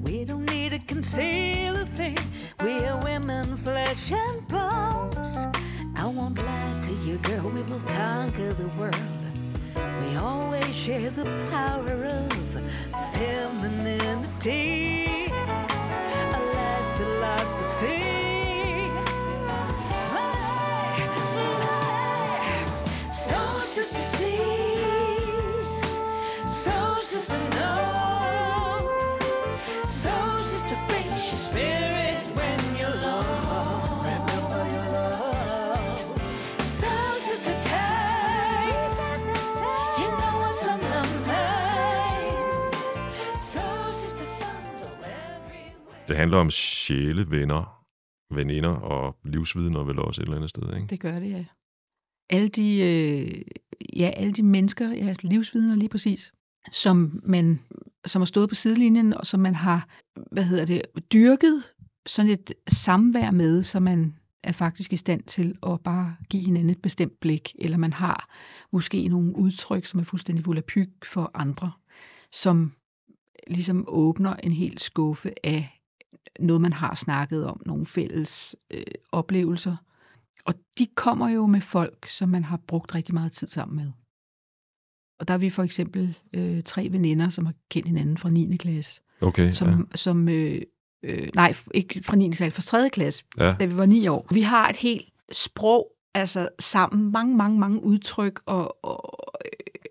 [0.01, 2.17] We don't need to conceal a thing.
[2.59, 5.45] We're women, flesh and bones.
[5.95, 8.95] I won't lie to you, girl, we will conquer the world.
[10.01, 12.33] We always share the power of
[13.13, 15.16] femininity,
[17.27, 18.89] philosophy.
[23.11, 25.67] Soul sister sees,
[26.63, 27.56] soul sister
[46.17, 47.85] Det handler om sjæle, venner,
[48.35, 50.87] veninder og livsvidner vel også et eller andet sted, ikke?
[50.87, 51.45] Det gør det, ja.
[52.29, 53.41] Alle de, øh,
[53.95, 56.33] ja, alle de mennesker, ja, livsvidner lige præcis,
[56.71, 57.59] som man
[58.05, 59.87] som har stået på sidelinjen, og som man har,
[60.31, 60.81] hvad hedder det,
[61.13, 61.63] dyrket
[62.05, 66.69] sådan et samvær med, så man er faktisk i stand til at bare give hinanden
[66.69, 68.29] et bestemt blik, eller man har
[68.71, 71.71] måske nogle udtryk, som er fuldstændig volapyk for andre,
[72.31, 72.73] som
[73.47, 75.76] ligesom åbner en hel skuffe af
[76.39, 79.75] noget, man har snakket om, nogle fælles øh, oplevelser.
[80.45, 83.91] Og de kommer jo med folk, som man har brugt rigtig meget tid sammen med.
[85.19, 88.57] Og der er vi for eksempel øh, tre veninder, som har kendt hinanden fra 9.
[88.57, 89.01] klasse.
[89.21, 89.97] Okay, Som, ja.
[89.97, 90.61] som øh,
[91.03, 92.29] øh, nej, ikke fra 9.
[92.29, 92.89] klasse, fra 3.
[92.89, 93.45] klasse, ja.
[93.45, 93.55] ja.
[93.59, 94.27] da vi var 9 år.
[94.33, 99.19] Vi har et helt sprog, altså sammen, mange, mange, mange udtryk og, og,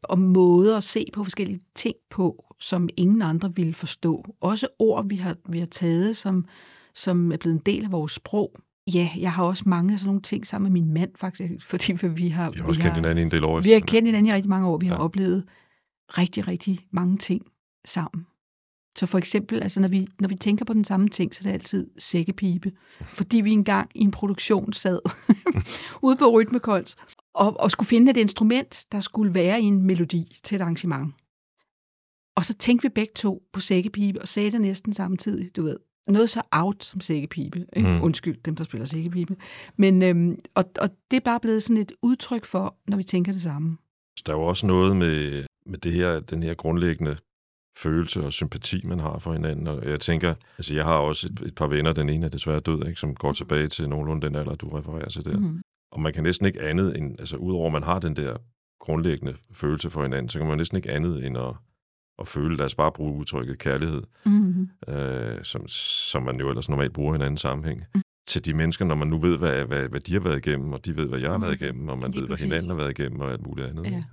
[0.08, 4.24] og måder at se på forskellige ting på, som ingen andre ville forstå.
[4.40, 6.44] Også ord, vi har, vi har taget, som,
[6.94, 8.56] som er blevet en del af vores sprog.
[8.94, 11.92] Ja, jeg har også mange af sådan nogle ting sammen med min mand, faktisk, fordi
[11.92, 13.80] vi har, I har også vi kendt har, hinanden i en del år vi har
[13.80, 14.76] kendt hinanden i rigtig mange år.
[14.78, 15.02] Vi har Ja.
[15.04, 15.44] oplevet
[16.08, 17.46] rigtig, rigtig mange ting
[17.84, 18.26] sammen.
[18.98, 21.42] Så for eksempel, altså når vi, når vi tænker på den samme ting, så er
[21.42, 22.72] det altid sækkepipe.
[23.00, 24.98] Fordi vi engang i en produktion sad
[26.02, 26.96] ude på Rytmekols
[27.34, 31.14] og, og skulle finde et instrument, der skulle være i en melodi til et arrangement.
[32.36, 35.78] Og så tænkte vi begge to på sækkepipe og sagde det næsten samtidig, du ved.
[36.08, 37.66] Noget så out som sækkepipe.
[37.76, 37.88] Ikke?
[37.88, 38.02] Mm.
[38.02, 39.36] Undskyld dem, der spiller sækkepipe.
[39.76, 43.32] Men, øhm, og, og det er bare blevet sådan et udtryk for, når vi tænker
[43.32, 43.78] det samme.
[44.26, 47.16] Der er jo også noget med, med det her, den her grundlæggende
[47.76, 49.66] følelse og sympati, man har for hinanden.
[49.66, 52.60] Og jeg tænker, altså jeg har også et, et par venner, den ene er desværre
[52.60, 55.38] død, ikke, som går tilbage til nogenlunde den alder, du refererer til der.
[55.38, 55.62] Mm.
[55.92, 58.36] Og man kan næsten ikke andet end, altså udover at man har den der
[58.80, 61.54] grundlæggende følelse for hinanden, så kan man næsten ikke andet end at,
[62.18, 64.68] at føle, lad os bare bruge udtrykket kærlighed, Mm.
[64.88, 68.00] øh, som, som man jo ellers normalt bruger i en anden sammenhæng, Mm.
[68.28, 70.84] til de mennesker, når man nu ved, hvad, hvad, hvad de har været igennem, og
[70.84, 71.64] de ved, hvad jeg har været Mm.
[71.64, 72.44] igennem, og man Lige ved, hvad præcis.
[72.44, 73.86] hinanden har været igennem, og alt muligt andet.
[73.86, 74.04] Ja.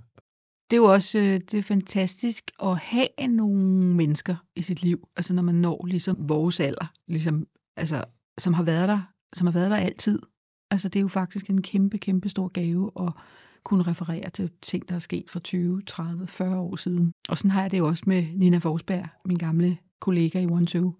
[0.70, 5.08] Det er jo også øh, det er fantastisk at have nogle mennesker i sit liv,
[5.16, 7.46] altså når man når ligesom vores alder, ligesom,
[7.76, 8.04] altså,
[8.38, 9.00] som har været der,
[9.32, 10.18] som har været der altid.
[10.70, 13.12] Altså det er jo faktisk en kæmpe, kæmpe stor gave at
[13.64, 17.12] kunne referere til ting, der er sket for 20, 30, 40 år siden.
[17.28, 20.66] Og sådan har jeg det jo også med Nina Forsberg, min gamle kollega i One
[20.66, 20.94] Two,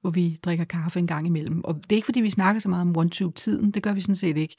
[0.00, 1.64] hvor vi drikker kaffe en gang imellem.
[1.64, 4.00] Og det er ikke fordi, vi snakker så meget om One Two-tiden, det gør vi
[4.00, 4.56] sådan set ikke.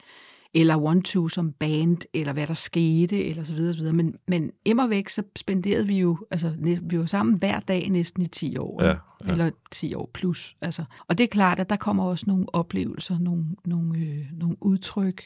[0.54, 3.94] Eller One Two som band, eller hvad der skete, eller så videre, så videre.
[3.96, 8.22] Men, men immer væk, så spenderede vi jo, altså vi var sammen hver dag næsten
[8.22, 8.82] i 10 år.
[8.84, 9.32] Ja, Ja, ja.
[9.32, 10.56] Eller 10 år plus.
[10.60, 10.84] Altså.
[11.08, 15.22] Og det er klart, at der kommer også nogle oplevelser, nogle, nogle, øh, nogle udtryk,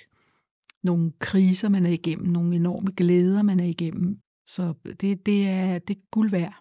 [0.82, 4.18] nogle kriser, man er igennem, nogle enorme glæder, man er igennem.
[4.48, 6.54] Så det, det, er, det er guld værd.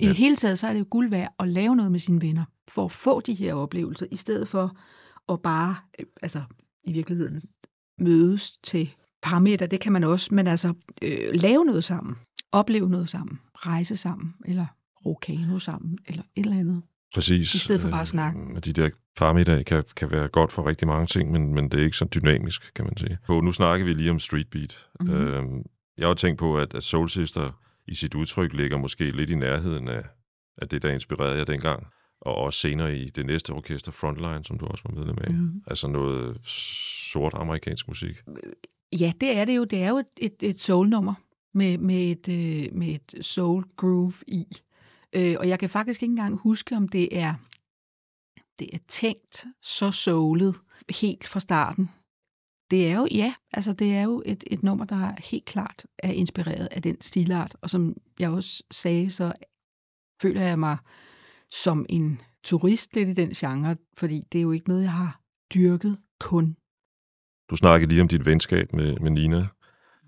[0.00, 0.08] I Ja.
[0.08, 2.44] det hele taget, så er det jo guld værd at lave noget med sine venner,
[2.68, 4.76] for at få de her oplevelser, i stedet for
[5.32, 6.42] at bare, øh, altså
[6.84, 7.42] i virkeligheden,
[7.98, 12.16] mødes til parametre, det kan man også, men altså øh, lave noget sammen,
[12.52, 14.66] opleve noget sammen, rejse sammen, eller
[15.06, 16.82] rokano sammen, eller et eller andet.
[17.14, 17.54] Præcis.
[17.54, 18.40] I stedet for bare at snakke.
[18.40, 21.80] Øh, de der parmiddag kan, kan være godt for rigtig mange ting, men, men det
[21.80, 23.18] er ikke så dynamisk, kan man sige.
[23.28, 24.86] Og nu snakker vi lige om street beat.
[25.00, 25.10] Mhm.
[25.10, 25.62] Øhm,
[25.98, 27.50] jeg har tænkt på, at, at Soul Sister
[27.88, 30.02] i sit udtryk ligger måske lidt i nærheden af,
[30.58, 31.86] af det, der inspirerede jer dengang.
[32.24, 35.30] Og også senere i det næste orkester, Frontline, som du også var medlem af.
[35.30, 35.62] Mhm.
[35.66, 38.22] Altså noget sort amerikansk musik.
[39.00, 39.64] Ja, det er det jo.
[39.64, 41.14] Det er jo et, et, et soul-nummer
[41.54, 44.46] med, med, et, øh, med et soul groove i.
[45.16, 47.34] Øh, og jeg kan faktisk ikke engang huske, om det er,
[48.58, 50.54] det er tænkt så soulet
[50.90, 51.90] helt fra starten.
[52.70, 56.12] Det er jo, ja, altså det er jo et, et nummer, der helt klart er
[56.12, 57.56] inspireret af den stilart.
[57.60, 59.32] Og som jeg også sagde, så
[60.22, 60.76] føler jeg mig
[61.62, 65.20] som en turist lidt i den genre, fordi det er jo ikke noget, jeg har
[65.54, 66.56] dyrket kun.
[67.50, 69.46] Du snakkede lige om dit venskab med, med Nina,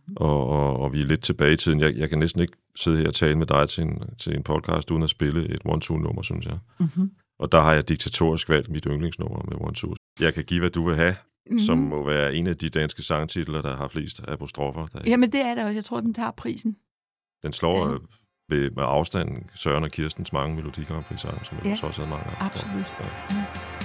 [0.08, 0.16] Mhm.
[0.16, 1.80] og, og, og vi er lidt tilbage i tiden.
[1.80, 4.42] Jeg, jeg kan næsten ikke sidde her og tale med dig til en, til en
[4.42, 6.58] podcast, uden at spille et one-two-nummer, synes jeg.
[6.80, 7.10] Mm-hmm.
[7.38, 9.94] Og der har jeg diktatorisk valgt mit yndlingsnummer med One Two.
[10.20, 11.12] Jeg kan give, hvad du vil have,
[11.46, 11.58] mm-hmm.
[11.58, 14.86] som må være en af de danske sangtitler, der har flest apostrofer.
[14.86, 15.74] Der, Jamen det er det også.
[15.76, 16.76] Jeg tror, den tager prisen.
[17.42, 17.98] Den slår Ja.
[18.50, 18.54] Ja.
[18.54, 22.00] ved, med afstanden Søren og Kirstens mange Melodi Grand Prix sange, som Ja, jeg også
[22.00, 22.46] havde mange af.
[22.46, 22.74] absolut.
[22.76, 22.82] Ja.
[22.82, 23.75] For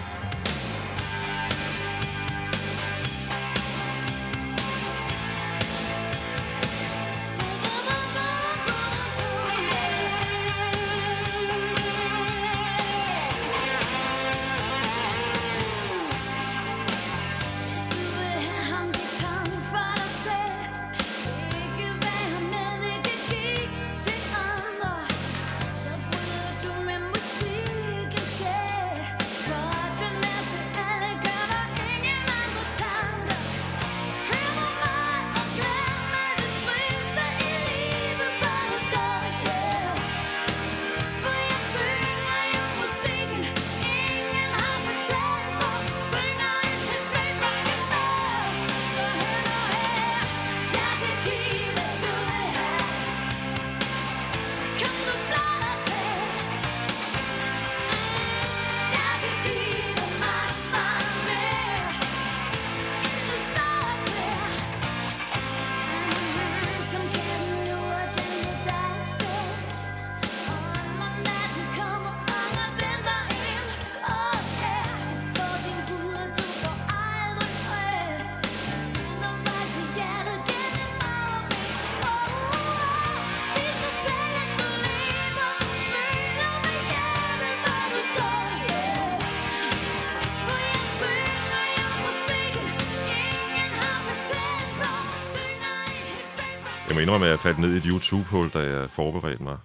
[97.62, 99.58] ned i et YouTube-hul, da jeg forberedte mig.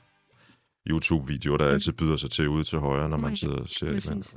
[0.91, 3.87] YouTube-videoer, der altid byder sig til ude til højre, når man Mm, sidder og ser
[3.87, 4.33] et eller andet.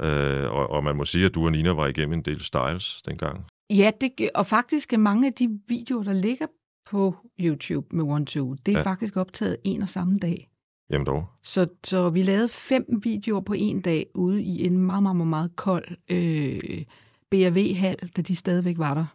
[0.00, 0.44] Ja.
[0.44, 3.02] Øh, og, og man må sige, at du og Nina var igennem en del styles
[3.02, 3.44] dengang.
[3.70, 6.46] Ja, det, og faktisk er mange af de videoer, der ligger
[6.90, 8.84] på YouTube med One Two, det er ja.
[8.84, 10.48] faktisk optaget en og samme dag.
[10.90, 11.26] Jamen dog.
[11.42, 15.28] Så, så vi lavede fem videoer på en dag ude i en meget, meget, meget,
[15.28, 16.84] meget kold øh,
[17.30, 19.06] BRV-hal, da de stadigvæk var der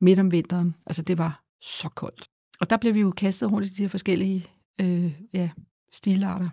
[0.00, 0.74] midt om vinteren.
[0.86, 2.28] Altså det var så koldt.
[2.60, 4.46] Og der blev vi jo kastet rundt i de her forskellige
[4.80, 5.50] øh, ja,
[5.92, 6.48] stilarter,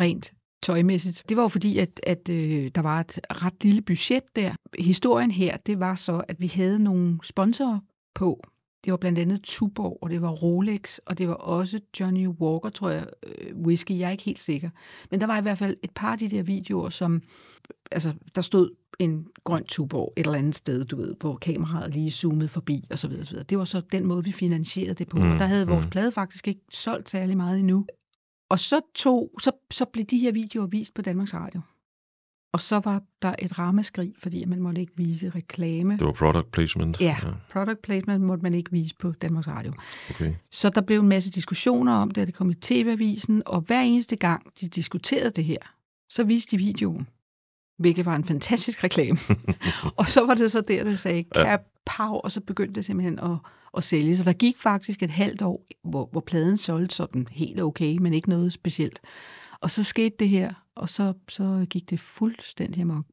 [0.00, 1.24] rent tøjmæssigt.
[1.28, 4.54] Det var jo fordi, at, at øh, der var et ret lille budget der.
[4.78, 7.78] Historien her, det var så, at vi havde nogle sponsorer
[8.14, 8.42] på.
[8.84, 12.68] Det var blandt andet Tuborg, og det var Rolex, og det var også Johnny Walker,
[12.68, 14.70] tror jeg, øh, whisky, jeg er ikke helt sikker.
[15.10, 17.22] Men der var i hvert fald et par af de der videoer, som,
[17.90, 22.10] altså, der stod en grøn Tuborg et eller andet sted, du ved, hvor kameraet lige
[22.10, 23.44] zoomede forbi, og så videre, så videre.
[23.44, 25.16] Det var så den måde, vi finansierede det på.
[25.16, 25.90] Mm, Mm, og der havde vores mm.
[25.90, 27.86] plade faktisk ikke solgt særlig meget endnu.
[28.48, 31.60] Og så, tog, så, så blev de her videoer vist på Danmarks Radio.
[32.54, 35.92] Og så var der et ramaskrig, fordi man måtte ikke vise reklame.
[35.92, 37.00] Det var product placement.
[37.00, 37.16] Ja,
[37.52, 39.72] product placement måtte man ikke vise på Danmarks Radio.
[40.10, 40.34] Okay.
[40.50, 43.80] Så der blev en masse diskussioner om det, og det kom i TV-avisen, og hver
[43.80, 45.58] eneste gang de diskuterede det her,
[46.08, 47.06] så viste de videoen,
[47.78, 49.18] hvilket var en fantastisk reklame.
[49.98, 51.56] og så var det så der, der sagde, Ja.
[51.86, 53.36] kapow, og så begyndte det simpelthen at,
[53.76, 54.16] at sælge.
[54.16, 58.12] Så der gik faktisk et halvt år, hvor, hvor pladen solgte sådan helt okay, men
[58.14, 59.00] ikke noget specielt.
[59.60, 63.04] Og så skete det her, og så, så gik det fuldstændig amok.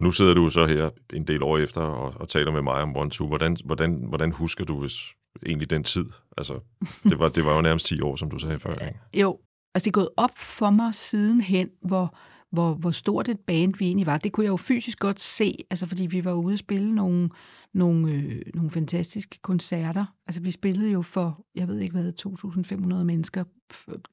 [0.00, 2.96] Nu sidder du så her en del år efter og, og taler med mig om
[2.96, 3.26] One Two.
[3.26, 5.14] Hvordan, hvordan, hvordan husker du hvis,
[5.46, 6.06] egentlig den tid?
[6.36, 6.60] Altså,
[7.10, 8.74] det var, det var jo nærmest 10 år, som du sagde før.
[8.74, 9.00] Ikke?
[9.14, 9.38] Jo,
[9.74, 12.18] altså det er gået op for mig sidenhen, hvor,
[12.52, 14.18] hvor, hvor stort et band vi egentlig var.
[14.18, 17.30] Det kunne jeg jo fysisk godt se, altså fordi vi var ude at spille nogle,
[17.74, 20.04] nogle, øh, nogle fantastiske koncerter.
[20.26, 23.44] Altså vi spillede jo for, jeg ved ikke hvad, 2.500 mennesker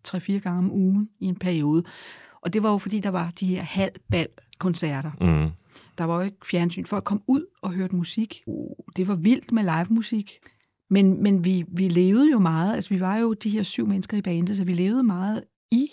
[0.07, 1.83] 3-4 gange om ugen i en periode.
[2.41, 4.27] Og det var jo fordi, der var de her halvbal
[4.59, 5.11] koncerter.
[5.21, 5.51] Mm.
[5.97, 6.85] Der var jo ikke fjernsyn.
[6.85, 8.43] Folk kom ud og hørte musik.
[8.95, 10.31] Det var vildt med live musik.
[10.89, 14.17] Men, men vi, vi levede jo meget, altså vi var jo de her syv mennesker
[14.17, 15.87] i bandet, så vi levede meget i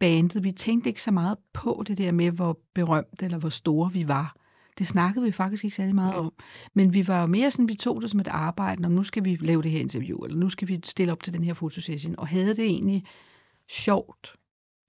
[0.00, 0.44] bandet.
[0.44, 4.08] Vi tænkte ikke så meget på det der med, hvor berømt eller hvor store vi
[4.08, 4.36] var.
[4.78, 6.32] Det snakkede vi faktisk ikke særlig meget om.
[6.74, 9.24] Men vi var jo mere sådan, vi tog det som et arbejde, når nu skal
[9.24, 12.14] vi lave det her interview, eller nu skal vi stille op til den her fotosession,
[12.18, 13.04] og havde det egentlig
[13.68, 14.34] sjovt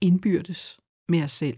[0.00, 1.56] indbyrdes med os selv.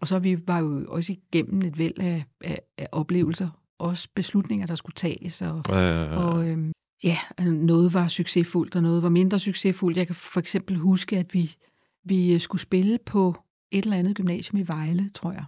[0.00, 4.66] Og så vi var jo også igennem et væld af, af, af oplevelser, også beslutninger,
[4.66, 6.16] der skulle tages, og, Ja, ja, ja.
[6.16, 6.72] og øhm,
[7.04, 9.96] ja, noget var succesfuldt, og noget var mindre succesfuldt.
[9.96, 11.56] Jeg kan for eksempel huske, at vi,
[12.04, 13.34] vi øh, skulle spille på
[13.72, 15.44] et eller andet gymnasium i Vejle, tror jeg.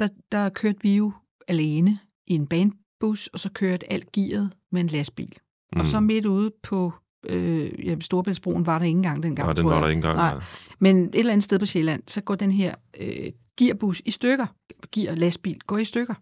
[0.00, 1.12] Der, der kørte vi jo
[1.48, 5.38] alene i en bandbus, og så kørte alt gearet med en lastbil.
[5.72, 5.80] Mm.
[5.80, 6.92] Og så midt ude på
[7.26, 9.82] øh, ja, Storebæltsbroen var der ikke engang dengang, Nej, den var jeg.
[9.82, 10.16] der ikke engang.
[10.16, 10.34] Nej.
[10.34, 10.44] nej.
[10.78, 14.46] Men et eller andet sted på Sjælland, så går den her øh, gearbus i stykker.
[14.92, 16.14] Gear lastbil går i stykker.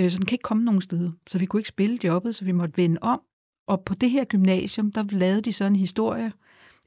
[0.00, 1.12] Øh, så den kan ikke komme nogen steder.
[1.26, 3.20] Så vi kunne ikke spille jobbet, så vi måtte vende om.
[3.68, 6.32] Og på det her gymnasium, der lavede de sådan en historie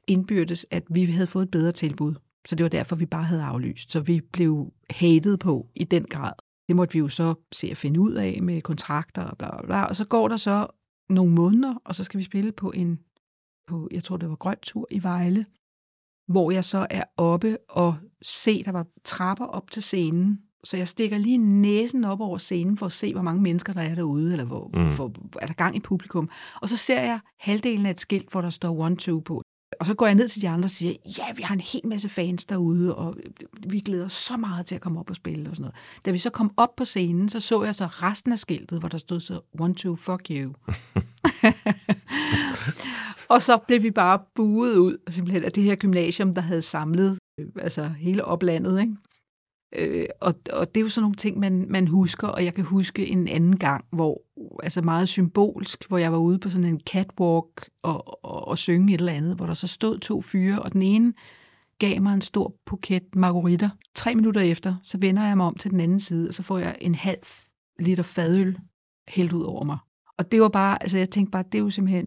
[0.08, 2.14] indbyrdes, at vi havde fået et bedre tilbud.
[2.46, 3.92] Så det var derfor, vi bare havde aflyst.
[3.92, 6.32] Så vi blev hated på i den grad.
[6.68, 9.66] Det måtte vi jo så se at finde ud af med kontrakter og bla bla
[9.66, 9.84] bla.
[9.84, 10.66] Og så går der så
[11.08, 12.98] nogle måneder, og så skal vi spille på en,
[13.66, 15.46] på, jeg tror det var Grøn Tur i Vejle,
[16.28, 20.42] hvor jeg så er oppe og se, der var trapper op til scenen.
[20.64, 23.80] Så jeg stikker lige næsen op over scenen for at se, hvor mange mennesker der
[23.80, 24.90] er derude, eller hvor, mm.
[24.90, 26.30] for, er der gang i publikum.
[26.60, 29.42] Og så ser jeg halvdelen af et skilt, hvor der står One Two på.
[29.80, 31.80] Og så går jeg ned til de andre og siger, ja, vi har en hel
[31.84, 33.16] masse fans derude, og
[33.66, 35.74] vi glæder os så meget til at komme op og spille og sådan noget.
[36.04, 38.88] Da vi så kom op på scenen, så så jeg så resten af skiltet, hvor
[38.88, 40.52] der stod så, One Two, fuck you.
[43.34, 47.18] og så blev vi bare buet ud, simpelthen af det her gymnasium, der havde samlet
[47.40, 48.96] øh, altså hele oplandet, ikke?
[49.72, 52.64] Øh, og, og det er jo sådan nogle ting, man, man husker, og jeg kan
[52.64, 54.22] huske en anden gang, hvor,
[54.62, 58.94] altså meget symbolsk, hvor jeg var ude på sådan en catwalk og, og, og synge
[58.94, 61.12] et eller andet, hvor der så stod to fyre, og den ene
[61.78, 63.70] gav mig en stor buket margaritter.
[63.94, 66.58] Tre minutter efter, så vender jeg mig om til den anden side, og så får
[66.58, 67.22] jeg en halv
[67.78, 68.58] liter fadøl
[69.08, 69.78] hældt ud over mig.
[70.18, 72.06] Og det var bare, altså jeg tænkte bare, det er jo simpelthen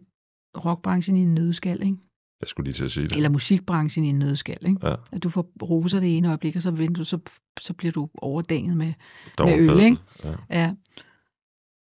[0.66, 1.98] rockbranchen i en nødskal, ikke?
[2.42, 3.16] Jeg skulle lige til at sige det.
[3.16, 4.88] Eller musikbranchen i en nødskal, ikke?
[4.88, 4.96] Ja.
[5.12, 7.20] At du får roser det ene øjeblik, og så, venter du, så,
[7.60, 8.94] så bliver du overdænget med,
[9.38, 9.98] Der med øl, ikke?
[10.24, 10.36] Ja.
[10.50, 10.74] ja.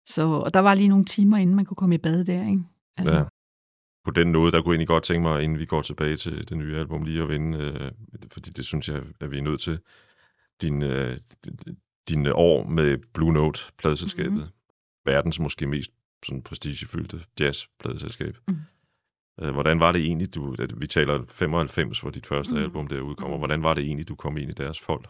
[0.09, 2.63] Så, og der var lige nogle timer, inden man kunne komme i bad der, ikke?
[2.97, 3.23] Altså, Ja.
[4.05, 6.49] På den noget, der kunne jeg egentlig godt tænke mig, inden vi går tilbage til
[6.49, 7.91] det nye album, lige at vende, øh,
[8.31, 9.79] fordi det synes jeg, at vi er nødt til,
[10.61, 11.17] din, øh,
[12.09, 14.31] dine år med Blue Note, pladeselskabet.
[14.31, 14.41] Mhm.
[14.41, 15.05] Mm-hmm.
[15.05, 15.91] Verdens måske mest
[16.25, 18.37] sådan prestigefyldte jazz-pladeselskab.
[18.47, 18.57] Mhm.
[19.41, 22.63] Øh, Hvordan var det egentlig, du, vi taler 95, hvor dit første Mhm.
[22.63, 23.39] album der udkommer, Mhm.
[23.39, 25.05] hvordan var det egentlig, du kom ind i deres fold?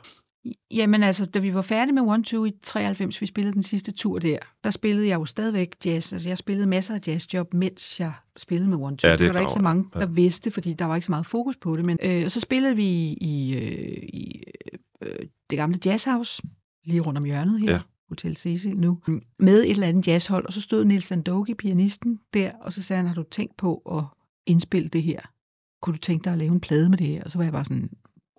[0.71, 3.91] Jamen altså, da vi var færdige med One Two i 93, vi spillede den sidste
[3.91, 6.13] tur der, der spillede jeg jo stadigvæk jazz.
[6.13, 9.07] Altså jeg spillede masser af jazzjob, mens jeg spillede med One Two.
[9.07, 9.99] Ja, det det var der ikke så mange, Ja.
[9.99, 11.86] der vidste, fordi der var ikke så meget fokus på det.
[11.86, 12.88] Men øh, og så spillede vi
[13.21, 14.43] i, øh, i
[15.01, 15.15] øh,
[15.49, 16.43] det gamle jazzhouse,
[16.86, 17.67] lige rundt om hjørnet her.
[17.67, 17.73] Ja.
[17.73, 17.79] Ja.
[18.09, 18.99] Hotel Cecil nu,
[19.39, 22.97] med et eller andet jazzhold, og så stod Nils Landogi, pianisten, der, og så sagde
[22.97, 24.03] han, har du tænkt på at
[24.45, 25.19] indspille det her?
[25.81, 27.23] Kunne du tænke dig at lave en plade med det her?
[27.23, 27.89] Og så var jeg bare sådan,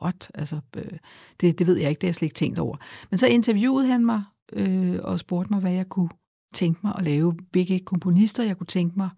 [0.02, 0.30] what?
[0.34, 0.98] Altså, øh,
[1.40, 2.76] det, det ved jeg ikke, det har jeg slet ikke tænkt over.
[3.10, 4.22] Men så interviewede han mig
[4.52, 6.10] øh, og spurgte mig, hvad jeg kunne
[6.54, 9.10] tænke mig at lave, hvilke komponister jeg kunne tænke mig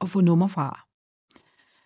[0.00, 0.86] at få nummer fra.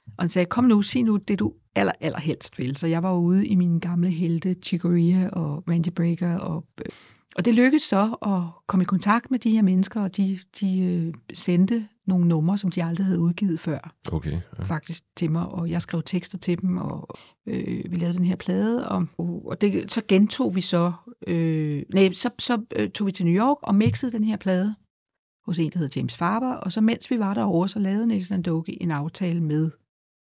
[0.07, 2.77] Og han sagde, kom nu, sig nu det, du aller, aller helst vil.
[2.77, 6.93] Så jeg var ude i mine gamle helte, Chicoria og Randy Breaker og øh,
[7.37, 10.81] og det lykkedes så at komme i kontakt med de her mennesker, og de, de
[10.81, 14.33] øh, sendte nogle numre, som de aldrig havde udgivet før, Okay.
[14.59, 14.63] Ja.
[14.63, 17.09] faktisk til mig, og jeg skrev tekster til dem, og
[17.47, 20.93] øh, vi lavede den her plade, og, og det, så gentog vi så,
[21.27, 24.75] øh, nej, så, så øh, tog vi til New York og mixede den her plade
[25.47, 28.31] hos en, der hedder James Farber, og så mens vi var derovre, så lavede Niels
[28.31, 29.71] Nandoki en aftale med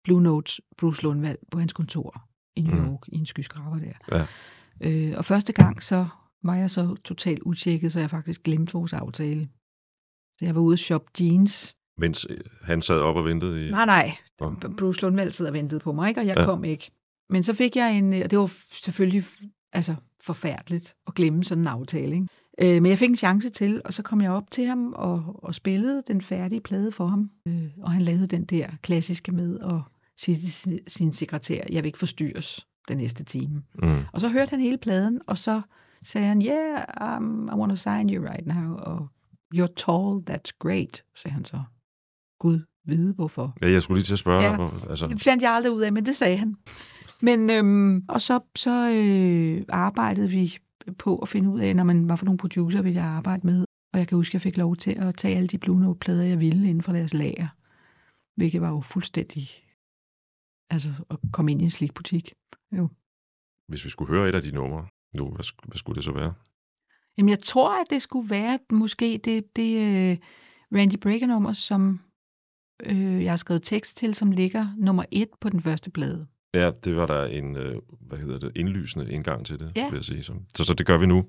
[0.05, 2.23] Blue Notes Bruce Lundvald på hans kontor
[2.57, 2.85] i New Mm.
[2.87, 3.93] York, i en skyskraber der.
[4.19, 4.27] Ja.
[4.81, 6.07] Øh, og første gang, så
[6.43, 9.49] var jeg så totalt utjekket, så jeg faktisk glemte vores aftale.
[10.39, 11.75] Så jeg var ude og shoppe jeans.
[11.99, 13.71] Mens øh, han sad op og ventede i...
[13.71, 14.17] Nej, nej.
[14.41, 14.55] Nå.
[14.79, 16.21] Bruce Lundvald sidder og ventede på mig, ikke?
[16.21, 16.41] og jeg Ja.
[16.41, 16.47] ja.
[16.47, 16.91] kom ikke.
[17.31, 19.25] Men så fik jeg en, øh, og det var selvfølgelig
[19.73, 22.15] altså, forfærdeligt at glemme sådan en aftale.
[22.15, 22.27] Ikke?
[22.61, 25.41] Øh, men jeg fik en chance til, og så kom jeg op til ham og,
[25.43, 27.31] og spillede den færdige plade for ham.
[27.49, 29.81] Øh, og han lavede den der klassiske med at
[30.17, 33.63] sige til sin, sin sekretær, jeg vil ikke forstyrres den næste time.
[33.83, 34.01] Mm.
[34.13, 35.63] Og så hørte han hele pladen, og så
[36.03, 38.77] sagde han, yeah, um, I want to sign you right now.
[38.77, 39.09] Og
[39.55, 41.63] you're tall, that's great, sagde han så.
[42.39, 43.57] Gud vide hvorfor.
[43.63, 44.43] Ja, jeg skulle lige til at spørge.
[44.43, 44.51] Ja.
[44.51, 44.57] Ja.
[44.57, 46.57] Hvor, altså, Det fandt jeg aldrig ud af, men det sagde han.
[47.23, 50.59] Men, øhm, og så, så øh, arbejdede vi
[50.99, 53.65] på at finde ud af, når man var for nogle producer, ville jeg arbejde med.
[53.93, 56.23] Og jeg kan huske, at jeg fik lov til at tage alle de Blue Note-plader,
[56.23, 57.49] jeg ville inden for deres lager.
[58.37, 59.51] Hvilket var jo fuldstændig...
[60.71, 62.33] Altså at komme ind i en slikbutik.
[62.73, 62.89] Jo.
[63.69, 66.35] hvis vi skulle høre et af de numre nu, hvad, hvad skulle det så være?
[67.19, 69.77] Jamen, jeg tror, at det skulle være måske det, det
[70.13, 70.19] uh,
[70.79, 72.01] Randy Brecker-nummer, som
[72.83, 76.27] øh, jeg har skrevet tekst til, som ligger nummer et på den første plade.
[76.55, 79.89] Ja, det var der en, øh, hvad hedder det, indlysende indgang til det, Ja.
[79.91, 80.23] vil jeg sige.
[80.23, 81.25] Så, så, så det gør vi nu.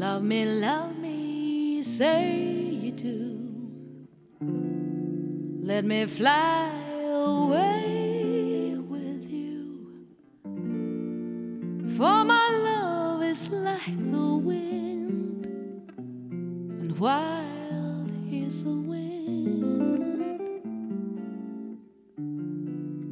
[0.00, 2.61] Love me, love me, say
[5.64, 6.72] Let me fly
[7.04, 10.08] away with you.
[11.96, 15.46] For my love is like the wind,
[15.96, 19.12] and wild is the wind.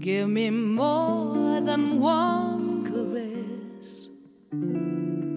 [0.00, 4.08] Give me more than one caress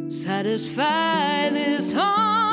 [0.09, 2.53] satisfy this hungriness.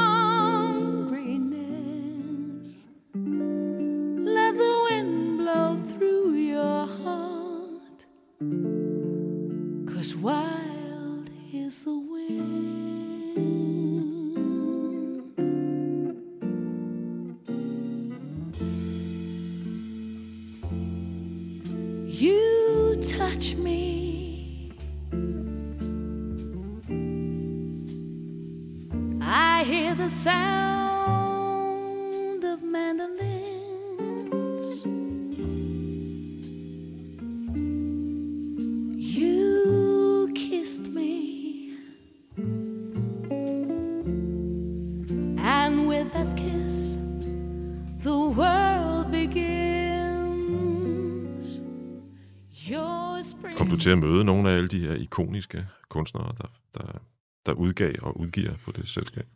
[53.81, 56.99] Til at møde nogle af alle de her ikoniske kunstnere, der, der,
[57.47, 59.26] der udgav og udgiver på det selskab?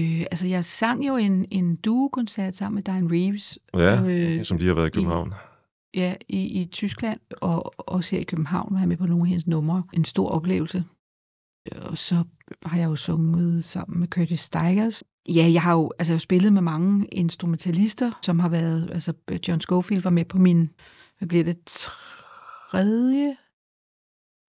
[0.00, 3.58] Øh, altså, jeg sang jo en, en duo-koncert sammen med Diane Reeves.
[3.74, 5.34] Ja, øh, som de har været i København.
[5.94, 9.28] Ja, i, i Tyskland og også her i København var jeg med på nogle af
[9.28, 9.82] hendes numre.
[9.92, 10.84] En stor oplevelse.
[11.76, 12.24] Og så
[12.66, 15.04] har jeg jo sunget sammen med Curtis Stigers.
[15.28, 19.12] Ja, jeg har jo altså, jeg har spillet med mange instrumentalister, som har været, altså
[19.48, 20.70] John Schofield var med på min,
[21.18, 23.36] hvad bliver det, tredje,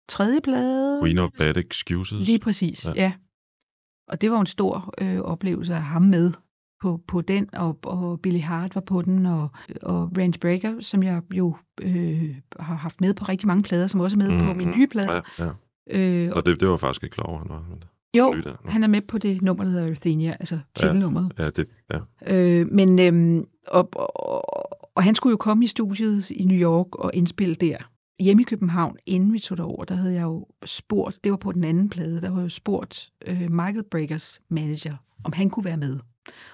[0.09, 0.99] tredje plade?
[1.03, 2.27] Queen of Bad Excuses.
[2.27, 2.91] Lige præcis, Ja.
[2.95, 3.01] ja.
[3.01, 3.11] ja.
[4.07, 6.31] Og det var en stor øh, oplevelse at have ham med
[6.81, 9.49] på, på den, og, og Billy Hart var på den, og,
[9.81, 13.99] og Randy Brecker, som jeg jo øh, har haft med på rigtig mange plader, som
[13.99, 14.77] også er med mm, på min Mhm.
[14.77, 15.11] nye plade.
[15.39, 15.51] Ja, ja.
[15.91, 17.65] Øh, Og det, det var faktisk ikke klar over, han var.
[17.69, 17.83] Men,
[18.17, 18.35] jo,
[18.65, 21.31] han er med på det nummer, der hedder Euthenia, altså titelnummeret.
[21.39, 21.99] ja, det, ja.
[22.35, 26.95] Øh, men, øhm, og, og, og han skulle jo komme i studiet i New York
[26.95, 27.77] og indspille der.
[28.19, 31.51] Hjemme i København, inden vi tog derover, der havde jeg jo spurgt, det var på
[31.51, 35.65] den anden plade, der havde jeg jo spurgt øh, Michael Breakers manager, om han kunne
[35.65, 35.99] være med.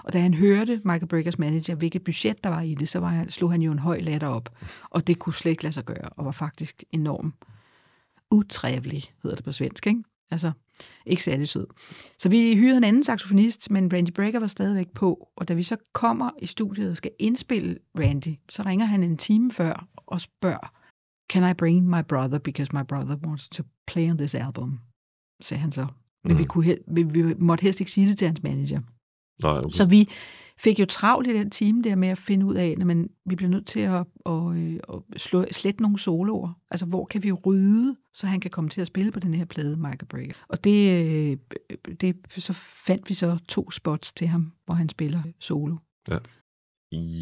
[0.04, 3.08] Og da han hørte Michael Breakers manager, hvilket budget der var i det, så var
[3.08, 4.50] han, slog han jo en høj latter op.
[4.90, 7.36] Og det kunne slet ikke lade sig gøre, og var faktisk enormt
[8.32, 10.04] utrævelig, hedder det på svensk, ikke?
[10.32, 10.52] Altså,
[11.06, 11.68] ikke særlig sød.
[12.20, 15.30] Så vi hyrede en anden saxofonist, men Randy Brecker var stadigvæk på.
[15.36, 19.18] Og da vi så kommer i studiet og skal indspille Randy, så ringer han en
[19.18, 20.74] time før og spørger,
[21.30, 24.80] Can I bring my brother, because my brother wants to play on this album?
[25.42, 25.88] sagde han så.
[26.24, 26.48] Men vi, Mhm.
[26.48, 28.82] kunne vi, vi måtte helst ikke sige det til hans manager.
[29.42, 29.70] Nej, okay.
[29.70, 30.10] Så vi
[30.58, 32.88] fik jo travlt i den time der med at finde ud af, at
[33.26, 36.54] vi bliver nødt til at, at, øh, at slå, slette nogle soloer.
[36.72, 39.46] Altså, hvor kan vi rydde, så han kan komme til at spille på den her
[39.46, 40.34] plade, Michael Brecker.
[40.48, 41.38] Og det, øh,
[42.02, 42.54] det, så
[42.88, 45.76] fandt vi så to spots til ham, hvor han spiller solo.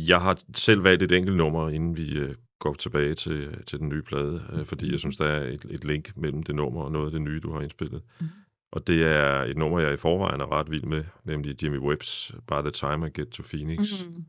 [0.07, 3.89] Jeg har selv valgt et enkelt nummer, inden vi øh, går tilbage til, til den
[3.89, 6.91] nye plade, øh, fordi jeg synes, der er et, et link mellem det nummer og
[6.91, 8.01] noget af det nye, du har indspillet.
[8.19, 8.29] Mhm.
[8.71, 12.31] Og det er et nummer, jeg i forvejen er ret vild med, nemlig Jimmy Webb's
[12.47, 14.03] By the Time I Get to Phoenix.
[14.05, 14.25] Mm.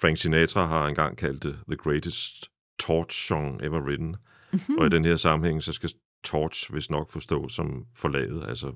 [0.00, 4.16] Frank Sinatra har engang kaldt det The Greatest Torch Song Ever Written.
[4.52, 4.76] Mm-hmm.
[4.78, 5.90] Og i den her sammenhæng, så skal
[6.24, 8.72] Torch vist nok forstås som forladet, altså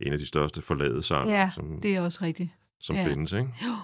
[0.00, 2.50] en af de største forladede sange, Ja, som, det er også rigtigt.
[2.80, 3.06] som ja.
[3.08, 3.32] findes.
[3.32, 3.54] Ikke?
[3.64, 3.76] Jo.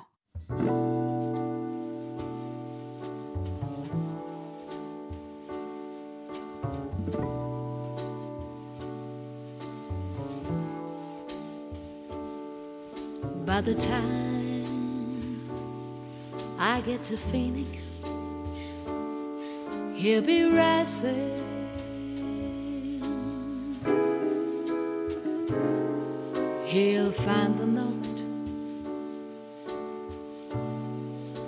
[13.59, 15.51] By the time
[16.61, 18.05] I get to Phoenix,
[19.97, 21.33] he'll be rising.
[26.67, 28.21] He'll find the note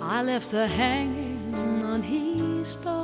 [0.01, 3.00] I left her hanging on his door.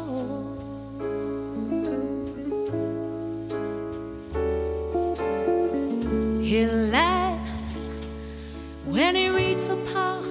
[9.70, 10.28] A part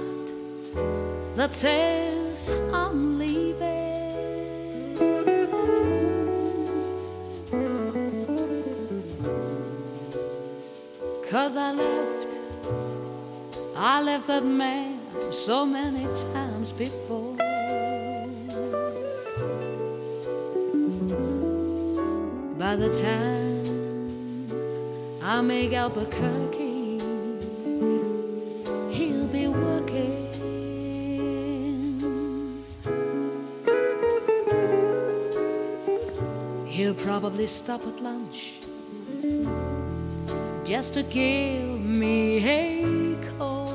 [1.37, 3.67] that says I'm leaving.
[11.31, 12.39] Cause I left,
[13.77, 17.37] I left that man so many times before.
[22.59, 23.67] By the time
[25.23, 26.66] I make Albuquerque,
[37.37, 38.63] probably stop at lunch
[40.69, 43.67] just to give me a call.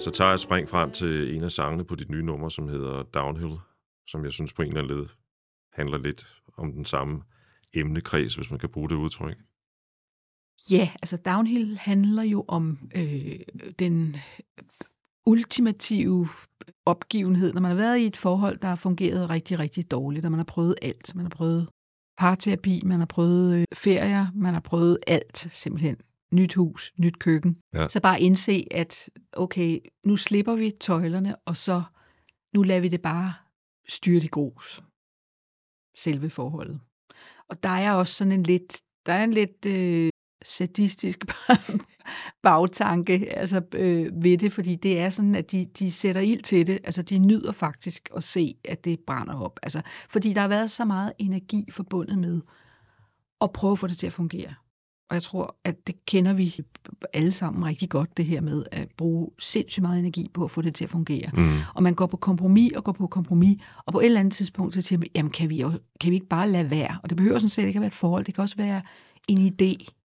[0.00, 2.68] Så tager jeg et spring frem til en af sangene på dit nye nummer, som
[2.68, 3.56] hedder Downhill,
[4.06, 5.06] som jeg synes på en eller anden led
[5.72, 6.26] handler lidt
[6.56, 7.22] om den samme
[7.74, 9.36] emnekreds, hvis man kan bruge det udtryk.
[10.70, 13.40] Ja, altså Downhill handler jo om øh,
[13.78, 14.16] den
[15.28, 16.28] ultimative
[16.86, 20.30] opgivenhed, når man har været i et forhold, der har fungeret rigtig, rigtig dårligt, og
[20.30, 21.14] man har prøvet alt.
[21.14, 21.68] Man har prøvet
[22.18, 25.96] parterapi, man har prøvet øh, ferier, man har prøvet alt simpelthen.
[26.32, 27.58] Nyt hus, nyt køkken.
[27.74, 27.88] Ja.
[27.88, 31.82] Så bare indse, at okay, nu slipper vi tøjlerne, og så
[32.54, 33.34] nu lader vi det bare
[33.88, 34.82] styre i grus.
[35.96, 36.80] Selve forholdet.
[37.48, 40.10] Og der er også sådan en lidt, der er en lidt øh,
[40.42, 41.24] sadistisk
[42.42, 46.66] bagtanke altså, øh, ved det, fordi det er sådan, at de, de sætter ild til
[46.66, 46.78] det.
[46.84, 49.60] Altså, de nyder faktisk at se, at det brænder op.
[49.62, 52.40] Altså, fordi der har været så meget energi forbundet med
[53.40, 54.54] at prøve at få det til at fungere.
[55.10, 56.60] Og jeg tror, at det kender vi
[57.12, 60.62] alle sammen rigtig godt, det her med at bruge sindssygt meget energi på at få
[60.62, 61.30] det til at fungere.
[61.34, 61.56] Mm.
[61.74, 64.74] Og man går på kompromis og går på kompromis, og på et eller andet tidspunkt
[64.74, 65.64] så siger man, jamen kan vi,
[66.00, 66.98] kan vi ikke bare lade være?
[67.02, 68.82] Og det behøver sådan set ikke at være et forhold, det kan også være
[69.28, 69.97] en idé,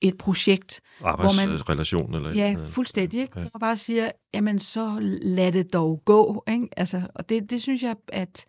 [0.00, 3.20] et projekt, Arbejdsrelation eller Ja, fuldstændig.
[3.20, 3.40] Ikke?
[3.40, 3.46] Ja.
[3.54, 6.44] Og bare siger, jamen så lad det dog gå.
[6.48, 6.68] Ikke?
[6.76, 8.46] Altså, og det, det synes jeg, at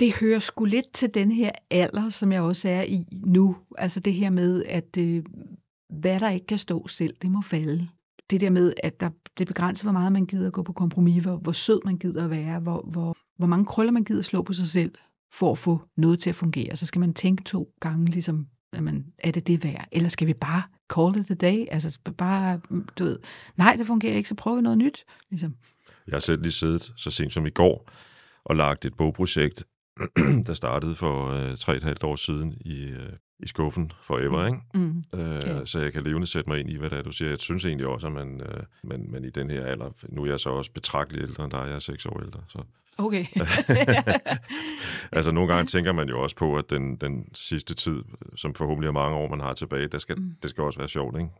[0.00, 3.56] det hører sgu lidt til den her alder, som jeg også er i nu.
[3.78, 5.24] Altså det her med, at øh,
[6.00, 7.88] hvad der ikke kan stå selv, det må falde.
[8.30, 11.22] Det der med, at der, det begrænser, hvor meget man gider at gå på kompromis,
[11.22, 14.24] hvor, hvor sød man gider at være, hvor, hvor, hvor mange krøller man gider at
[14.24, 14.94] slå på sig selv,
[15.32, 16.76] for at få noget til at fungere.
[16.76, 19.88] Så skal man tænke to gange, ligesom, jamen, er det det værd?
[19.92, 20.62] Eller skal vi bare
[20.94, 21.64] call it a day?
[21.70, 23.18] Altså bare, mm, du ved,
[23.56, 25.04] nej, det fungerer ikke, så prøver vi noget nyt.
[25.30, 25.54] Ligesom.
[26.06, 27.90] Jeg har selv lige siddet så sent som i går
[28.44, 29.64] og lagt et bogprojekt,
[30.46, 33.12] der startede for øh, tre og et halvt år siden i, øh,
[33.42, 34.58] i skuffen forever, ikke?
[34.74, 35.04] Mm.
[35.14, 35.64] Øh, Ja.
[35.66, 37.28] Så jeg kan levende sætte mig ind i, hvad det er, du siger.
[37.28, 40.26] Jeg synes egentlig også, at man, øh, man, man i den her alder, nu er
[40.26, 42.58] jeg så også betragteligt ældre end dig, jeg er seks år ældre, så
[42.98, 43.24] Okay.
[45.12, 48.02] altså nogle gange tænker man jo også på, at den, den sidste tid,
[48.36, 50.34] som forhåbentlig er mange år, man har tilbage, der skal, Mm.
[50.42, 51.30] det skal også være sjovt, ikke?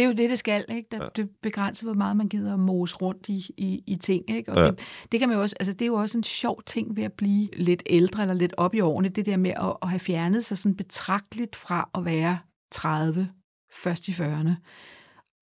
[0.00, 0.88] Det er jo det, det skal, ikke?
[0.90, 1.08] Der, Ja.
[1.16, 4.52] Det begrænser, hvor meget man gider at mose rundt i, i, i ting, ikke?
[4.52, 4.66] Og ja.
[4.70, 4.80] det,
[5.12, 7.12] det, kan man jo også, altså det er jo også en sjov ting ved at
[7.12, 10.44] blive lidt ældre eller lidt op i årene, det der med at, at have fjernet
[10.44, 12.38] sig sådan betragteligt fra at være
[12.70, 13.30] 30,
[13.72, 14.50] først i 40'erne.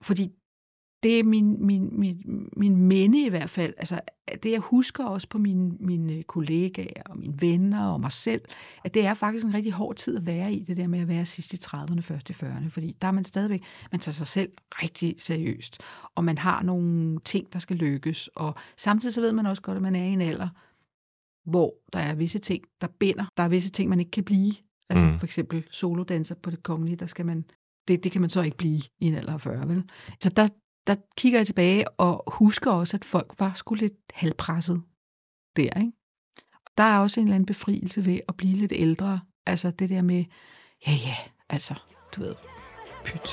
[0.02, 0.30] Fordi
[1.02, 3.74] det er min, min, min, min minde i hvert fald.
[3.76, 4.00] Altså,
[4.42, 8.42] det jeg husker også på mine, mine kollegaer og mine venner og mig selv,
[8.84, 11.08] at det er faktisk en rigtig hård tid at være i, det der med at
[11.08, 14.26] være sidst i 30'erne, først i 40'erne, fordi der er man stadigvæk, man tager sig
[14.26, 15.78] selv rigtig seriøst,
[16.14, 19.76] og man har nogle ting, der skal lykkes, og samtidig så ved man også godt,
[19.76, 20.48] at man er i en alder,
[21.50, 23.24] hvor der er visse ting, der binder.
[23.36, 24.52] Der er visse ting, man ikke kan blive.
[24.90, 25.18] Altså Mm.
[25.18, 27.44] for eksempel solodanser på det kongelige, der skal man,
[27.88, 29.84] det, det kan man så ikke blive i en alder af 40, vel?
[30.20, 30.48] Så der,
[30.88, 34.82] der kigger jeg tilbage og husker også, at folk var sgu lidt halvpresset
[35.56, 35.92] der, ikke?
[36.78, 39.20] Der er også en eller anden befrielse ved at blive lidt ældre.
[39.46, 40.24] Altså det der med,
[40.86, 41.16] ja ja,
[41.48, 41.74] altså,
[42.16, 42.34] du ved,
[43.06, 43.30] pyt.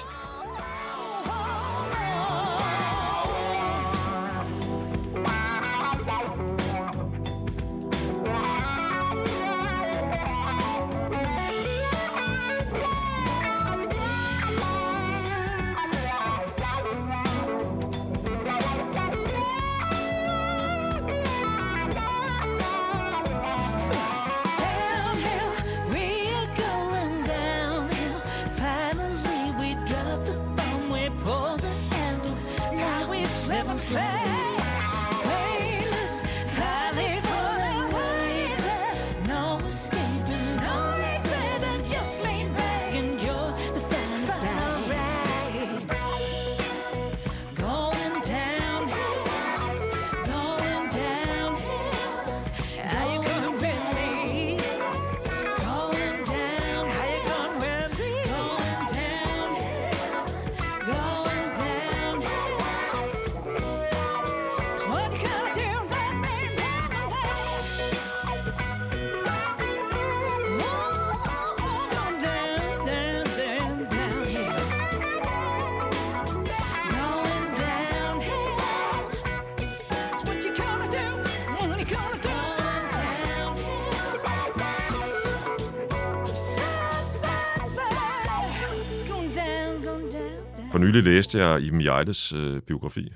[90.86, 93.14] Nylig læste jeg Iben Hjejles øh, biografi,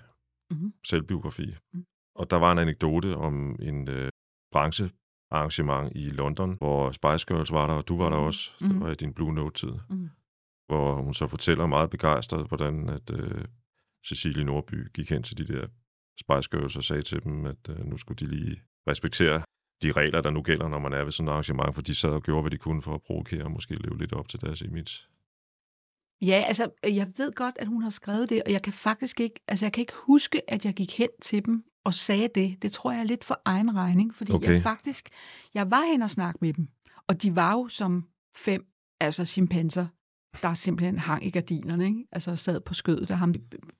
[0.52, 0.74] Mhm.
[0.88, 1.56] selvbiografi.
[1.74, 1.86] Mhm.
[2.16, 4.10] Og der var en anekdote om en øh,
[4.52, 8.26] branchearrangement i London, hvor Spice Girls var der, og du var der Mhm.
[8.26, 8.52] også.
[8.60, 8.82] Det Mhm.
[8.82, 9.74] var i din Blue Note-tid.
[9.90, 10.10] Mhm.
[10.68, 13.46] Hvor hun så fortæller meget begejstret, hvordan at øh,
[14.08, 15.68] Cecilie Nordby gik hen til de der
[16.22, 19.42] Spice Girls og sagde til dem, at øh, nu skulle de lige respektere
[19.84, 22.10] de regler, der nu gælder, når man er ved sådan et arrangement, for de sad
[22.10, 24.62] og gjorde, hvad de kunne for at provokere og måske leve lidt op til deres
[24.62, 25.08] image.
[26.22, 29.40] Ja, altså, jeg ved godt, at hun har skrevet det, og jeg kan faktisk ikke,
[29.48, 32.62] altså jeg kan ikke huske, at jeg gik hen til dem og sagde det.
[32.62, 34.46] Det tror jeg er lidt for egen regning, fordi okay.
[34.46, 34.54] Okay.
[34.54, 35.10] jeg faktisk,
[35.54, 36.68] jeg var hen og snakke med dem,
[37.08, 38.06] og de var jo som
[38.36, 38.66] fem,
[39.00, 39.88] altså chimpanser,
[40.42, 42.06] der simpelthen hang i gardinerne, ikke?
[42.12, 43.34] altså sad på skødet af ham,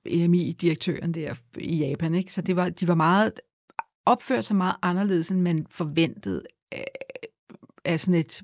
[0.04, 2.32] EMI-direktøren der i Japan, ikke?
[2.32, 3.32] så det var, de var meget,
[4.06, 6.86] opført sig meget anderledes, end man forventede af,
[7.84, 8.42] af sådan et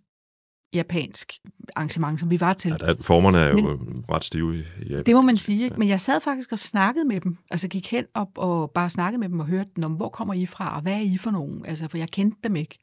[0.75, 1.33] japansk
[1.77, 2.77] arrangement, som vi var til.
[2.81, 5.05] Ja, der, formerne er jo Men, ret stive i, Japan.
[5.07, 5.77] Det må man sige, ikke?
[5.77, 7.37] men jeg sad faktisk og snakkede med dem.
[7.51, 10.47] Altså gik hen op og bare snakkede med dem og hørte, om hvor kommer I
[10.47, 11.67] fra, og hvad er I for nogen?
[11.67, 12.79] Altså, for jeg kendte dem ikke.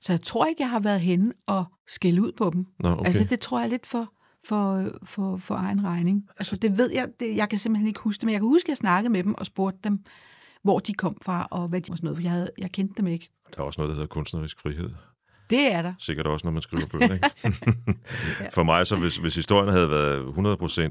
[0.00, 2.66] Så jeg tror ikke, jeg har været henne og skælde ud på dem.
[2.78, 3.06] Nå, okay.
[3.06, 4.12] Altså, det tror jeg er lidt for,
[4.44, 6.28] for, for, for egen regning.
[6.38, 8.66] Altså, det ved jeg, det, jeg kan simpelthen ikke huske det, men jeg kan huske,
[8.66, 10.04] at jeg snakkede med dem og spurgte dem,
[10.62, 12.94] hvor de kom fra, og hvad de og sådan noget, for jeg, havde, jeg kendte
[12.96, 13.30] dem ikke.
[13.54, 14.90] Der er også noget, der hedder kunstnerisk frihed.
[15.50, 15.94] Det er der.
[15.98, 17.30] Sikkert også, når man skriver bøger, ikke?
[18.56, 20.22] For mig, så hvis, hvis historien havde været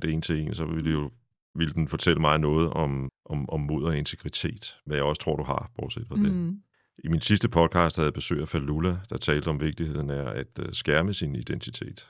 [0.05, 1.11] 100% en til en, så ville, jo,
[1.55, 5.35] ville den fortælle mig noget om, om, om mod og integritet, hvad jeg også tror,
[5.35, 6.33] du har, bortset fra det.
[6.33, 6.57] Mm.
[7.03, 10.59] I min sidste podcast havde jeg besøg af Falula, der talte om vigtigheden af at
[10.59, 12.07] uh, skærme sin identitet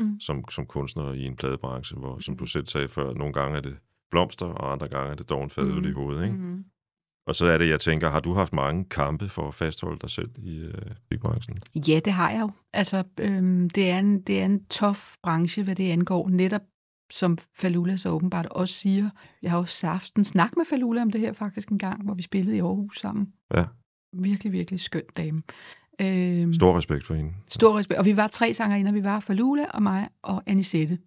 [0.00, 0.20] Mm.
[0.20, 2.38] som, som kunstner i en pladebranche, hvor, som Mm.
[2.38, 3.76] du selv sagde før, nogle gange er det
[4.10, 5.88] blomster, og andre gange er det dog en fadøl Mm.
[5.88, 6.22] i hovedet.
[6.24, 6.36] Ikke?
[6.36, 6.64] Mm.
[7.26, 10.10] Og så er det, jeg tænker, har du haft mange kampe for at fastholde dig
[10.10, 10.72] selv i uh,
[11.10, 11.58] bigbranchen?
[11.88, 12.50] Ja, det har jeg jo.
[12.72, 16.28] Altså, øhm, det, er en, det er en tough branche, hvad det angår.
[16.28, 16.62] Netop
[17.12, 19.10] som Falula så åbenbart også siger.
[19.42, 22.14] Jeg har også haft en snak med Falula om det her faktisk en gang, hvor
[22.14, 23.32] vi spillede i Aarhus sammen.
[23.54, 23.64] Ja.
[24.12, 25.42] Virkelig, virkelig skøn dame.
[26.00, 27.32] Øhm, Stor respekt for hende.
[27.48, 27.98] Stor respekt.
[27.98, 28.92] Og vi var tre sangerinder.
[28.92, 30.98] Vi var Falula og mig og Anisette.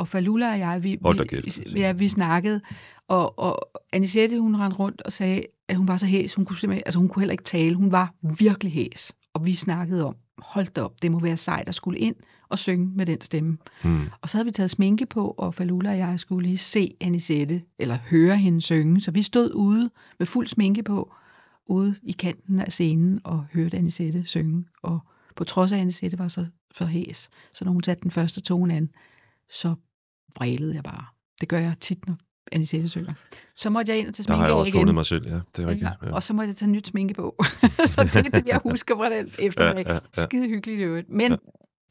[0.00, 1.74] Og Falula og jeg, vi, Hold da vi, kæft.
[1.76, 2.60] ja, vi snakkede.
[3.08, 6.34] Og, og Anisette, hun rendte rundt og sagde, at hun var så hæs.
[6.34, 7.74] Hun kunne, simpelthen, altså hun kunne heller ikke tale.
[7.74, 9.12] Hun var virkelig hæs.
[9.34, 12.16] Og vi snakkede om, hold da op, det må være sejt at skulle ind
[12.48, 13.58] og synge med den stemme.
[13.82, 14.08] Hmm.
[14.22, 17.62] Og så havde vi taget sminke på, og Falula og jeg skulle lige se Anisette,
[17.78, 19.00] eller høre hende synge.
[19.00, 21.12] Så vi stod ude med fuld sminke på,
[21.66, 24.64] ude i kanten af scenen, og hørte Anisette synge.
[24.82, 25.00] Og
[25.36, 28.40] på trods af, at Anisette var så, så hæs, så når hun satte den første
[28.40, 28.90] tone an,
[29.50, 29.74] så
[30.36, 31.04] vrælede jeg bare.
[31.40, 32.16] Det gør jeg tit, når
[32.52, 33.14] Anisette synger.
[33.56, 34.80] Så måtte jeg ind og tage Der sminke har jeg også igen.
[34.80, 35.40] fundet mig selv, ja.
[35.56, 35.90] Det er rigtigt.
[36.02, 37.36] Ja, og så måtte jeg tage nyt sminke på.
[37.92, 39.86] så det er det, jeg husker fra den eftermiddag.
[39.86, 40.22] Ja, ja, ja.
[40.22, 41.08] Skide hyggeligt i øvrigt.
[41.08, 41.36] Men ja.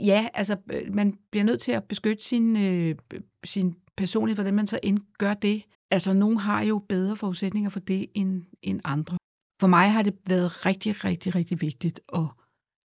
[0.06, 0.58] ja, altså,
[0.92, 2.96] man bliver nødt til at beskytte sin, øh,
[3.44, 5.64] sin personlighed, hvordan man så end gør det.
[5.92, 9.18] Altså, nogen har jo bedre forudsætninger for det end, end andre.
[9.62, 12.26] For mig har det været rigtig, rigtig, rigtig vigtigt at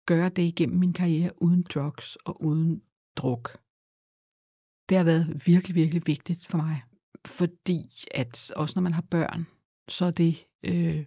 [0.05, 2.81] gøre det igennem min karriere uden drugs og uden
[3.15, 3.57] druk.
[4.89, 6.81] Det har været virkelig, virkelig vigtigt for mig.
[7.25, 9.47] Fordi at også når man har børn,
[9.87, 11.03] så er det øh,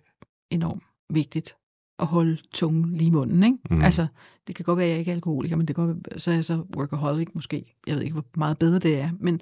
[0.51, 1.55] enormt vigtigt
[1.99, 3.43] at holde tungen lige i munden.
[3.43, 3.59] Ikke?
[3.71, 3.83] Mm.
[3.83, 4.07] Altså,
[4.47, 6.31] det kan godt være, at jeg ikke er alkoholiker, men det kan godt, være- så
[6.31, 7.75] er jeg så workaholic måske.
[7.87, 9.11] Jeg ved ikke, hvor meget bedre det er.
[9.21, 9.41] Men,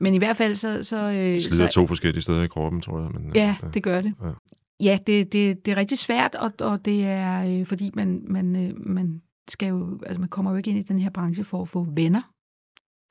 [0.00, 0.82] men i hvert fald så...
[0.82, 3.10] så, øh, Det slider så to forskellige steder i kroppen, tror jeg.
[3.10, 4.14] Men, Ja, det gør det.
[4.22, 4.30] Ja.
[4.80, 8.56] Ja, det, det, det er rigtig svært, og, og det er, øh, fordi man, man,
[8.56, 11.62] øh, man skal jo, altså man kommer jo ikke ind i den her branche for
[11.62, 12.22] at få venner.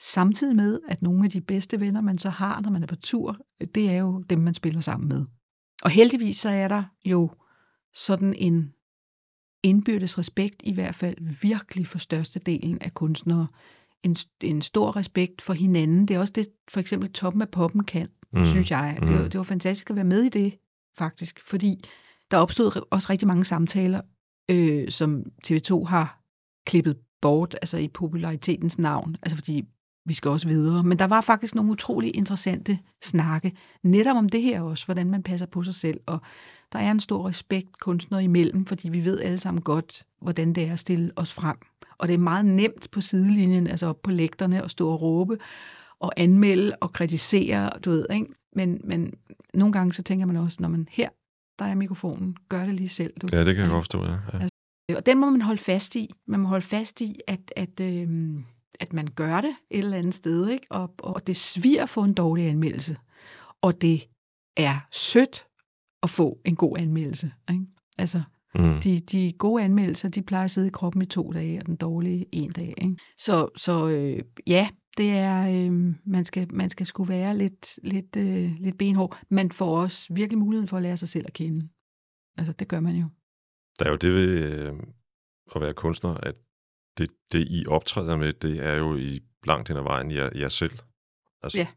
[0.02, 2.96] Samtidig med, at nogle af de bedste venner, man så har, når man er på
[2.96, 3.38] tur,
[3.76, 5.26] det er jo dem, man spiller sammen med.
[5.84, 7.30] Og heldigvis så er der jo
[7.94, 8.74] sådan en
[9.64, 13.48] indbyrdes respekt, i hvert fald virkelig for størstedelen af kunstnere.
[14.04, 16.08] En, en stor respekt for hinanden.
[16.08, 18.40] Det er også det, for eksempel toppen af poppen kan, Mm.
[18.40, 18.46] mm.
[18.46, 18.98] synes jeg.
[19.02, 19.30] Det, var, Mm.
[19.30, 20.58] det var fantastisk at være med i det,
[20.98, 21.40] faktisk.
[21.48, 21.84] Fordi
[22.32, 24.02] der opstod også rigtig mange samtaler,
[24.50, 26.22] øh, som TV2 har
[26.66, 29.16] klippet bort, altså i popularitetens navn.
[29.22, 29.64] Altså fordi
[30.06, 30.84] vi skal også videre.
[30.84, 35.24] Men der var faktisk nogle utrolig interessante snakke, netop om det her også, hvordan man
[35.24, 36.00] passer på sig selv.
[36.06, 36.22] Og
[36.74, 40.68] der er en stor respekt kunstnere imellem, fordi vi ved alle sammen godt, hvordan det
[40.68, 41.58] er at stille os frem.
[41.98, 45.38] Og det er meget nemt på sidelinjen, altså op på lægterne, at stå og råbe
[46.00, 48.28] og anmelde og kritisere, du ved, ikke?
[48.56, 49.14] Men, men
[49.54, 51.10] nogle gange så tænker man også, når man her,
[51.60, 53.14] der er mikrofonen, gør det lige selv.
[53.22, 53.28] Du.
[53.32, 54.18] Ja, det kan jeg godt forstå, ja.
[54.90, 54.98] ja.
[54.98, 56.14] Og den må man holde fast i.
[56.28, 58.08] Man må holde fast i, at, at, øh,
[58.80, 60.68] at man gør det et eller andet sted, ikke?
[60.70, 62.98] Og, og det sviger at få en dårlig anmeldelse.
[63.62, 64.04] Og det
[64.58, 65.46] er sødt
[66.04, 67.32] at få en god anmeldelse.
[67.50, 67.66] Ikke?
[67.98, 68.22] Altså,
[68.56, 68.76] Mm.
[68.84, 71.76] de, de gode anmeldelser, de plejer at sidde i kroppen i to dage, og den
[71.76, 72.74] dårlige en dag.
[72.78, 72.96] Ikke?
[73.18, 78.16] Så, så øh, ja, det er, øh, man skal, man skal skulle være lidt, lidt,
[78.16, 79.20] øh, lidt benhård.
[79.30, 81.70] Man får også virkelig muligheden for at lære sig selv at kende.
[82.38, 83.06] Altså, det gør man jo.
[83.80, 84.74] Der er jo det ved øh,
[85.56, 86.36] at være kunstner, at
[86.98, 90.50] det, det, I optræder med, det er jo i langt hen ad vejen jer, jer
[90.50, 90.80] selv.
[91.44, 91.68] Altså, Ja.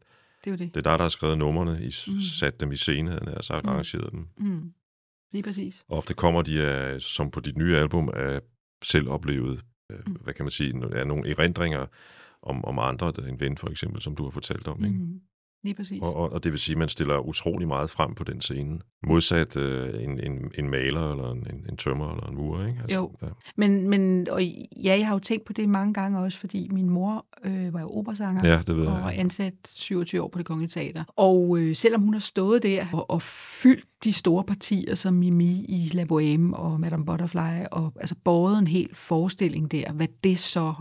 [0.45, 0.75] Det er jo det.
[0.75, 2.21] Det er dig, der har skrevet numrene, I Mm.
[2.21, 3.69] sat dem i scene, havde jeg sagt, Mm.
[3.69, 4.27] arrangeret dem.
[4.37, 4.73] Mm.
[5.31, 5.85] Lige præcis.
[5.89, 8.41] Ofte kommer de, af, som på dit nye album, af
[8.83, 10.13] selv oplevet, øh, Mm.
[10.13, 11.85] hvad kan man sige, er nogle erindringer
[12.41, 14.85] om, om andre, en ven for eksempel, som du har fortalt om.
[14.85, 14.97] Ikke?
[14.97, 15.21] Mm.
[15.63, 16.01] Lige præcis.
[16.01, 18.79] Og, og, og det vil sige, at man stiller utrolig meget frem på den scene.
[19.07, 22.67] Modsat øh, en, en, en maler, eller en, en, en tømmer, eller en murer.
[22.67, 22.79] Ikke?
[22.81, 23.11] Altså, Jo.
[23.21, 23.27] Ja.
[23.55, 26.89] Men, men og ja, jeg har jo tænkt på det mange gange også, fordi min
[26.89, 28.47] mor øh, var jo operasanger.
[28.47, 29.19] ja, det ved og jeg.
[29.19, 31.03] ansat 27 år på det kongelige teater.
[31.15, 33.21] Og øh, selvom hun har stået der og, og
[33.61, 38.59] fyldt de store partier som Mimi i La Bohème og Madame Butterfly, og altså båret
[38.59, 40.73] en hel forestilling der, hvad det så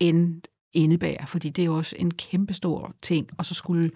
[0.00, 0.42] end
[0.74, 3.90] indebærer, fordi det er jo også en kæmpestor ting, og så skulle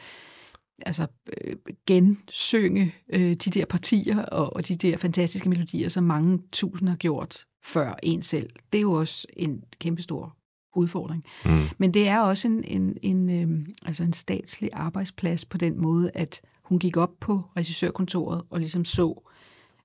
[0.86, 1.06] altså
[1.40, 1.56] øh,
[1.86, 6.96] gensynge øh, de der partier og, og de der fantastiske melodier, som mange tusinder har
[6.96, 8.50] gjort før en selv.
[8.72, 10.36] Det er jo også en kæmpestor
[10.76, 11.24] udfordring.
[11.44, 11.50] Mm.
[11.78, 16.10] Men det er også en, en, en, øh, altså en statslig arbejdsplads på den måde,
[16.14, 19.30] at hun gik op på regissørkontoret og ligesom så,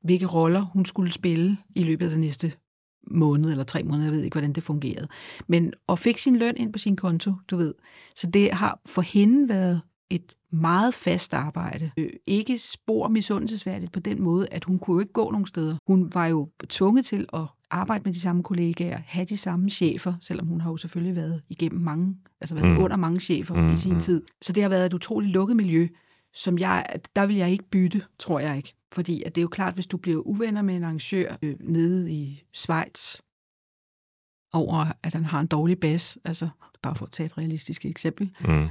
[0.04, 2.54] hvilke roller hun skulle spille i løbet af den næste
[3.08, 5.08] måned eller tre måneder, jeg ved ikke, hvordan det fungerede.
[5.48, 7.74] Men og fik sin løn ind på sin konto, du ved.
[8.16, 11.92] Så det har for hende været et meget fast arbejde.
[11.98, 15.78] Øh, Ikke spor misundelsesværdigt på den måde, at hun kunne jo ikke gå nogen steder.
[15.88, 20.14] Hun var jo tvunget til at arbejde med de samme kollegaer, have de samme chefer,
[20.22, 22.84] selvom hun har jo selvfølgelig været igennem mange, altså været Mm.
[22.84, 23.72] under mange chefer Mm, mm.
[23.74, 24.00] i sin mm.
[24.00, 24.22] tid.
[24.42, 25.88] Så det har været et utroligt lukket miljø,
[26.34, 26.86] som jeg,
[27.16, 28.76] der vil jeg ikke bytte, tror jeg ikke.
[28.94, 32.12] Fordi at det er jo klart, hvis du bliver uvenner med en arrangør øh, nede
[32.12, 33.20] i Schweiz,
[34.54, 36.50] over at han har en dårlig bas, altså
[36.82, 38.68] bare for at tage et realistisk eksempel, Mm.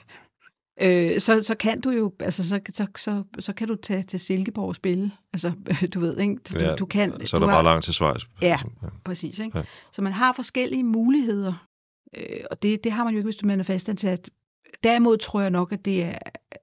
[0.82, 4.20] øh, så, så kan du jo, altså så, så, så, så kan du tage til
[4.20, 5.52] Silkeborg og spille, altså
[5.94, 6.34] du ved, ikke?
[6.36, 8.22] Du, Ja, du kan, Så er du der har- bare langt til Schweiz.
[8.42, 8.46] Ja.
[8.82, 8.88] Ja.
[9.04, 9.58] Præcis, ikke?
[9.58, 9.60] Ja.
[9.62, 9.66] Ja.
[9.92, 11.66] Så man har forskellige muligheder,
[12.16, 14.30] øh, og det, det har man jo ikke, hvis man er fastansat.
[14.82, 16.18] Derimod tror jeg nok, at det er,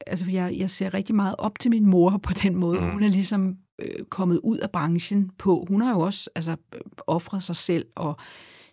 [0.07, 2.79] altså jeg, jeg ser rigtig meget op til min mor på den måde.
[2.79, 2.89] Mm.
[2.89, 6.81] Hun er ligesom øh, kommet ud af branchen på, hun har jo også altså, øh,
[7.07, 8.17] offret sig selv og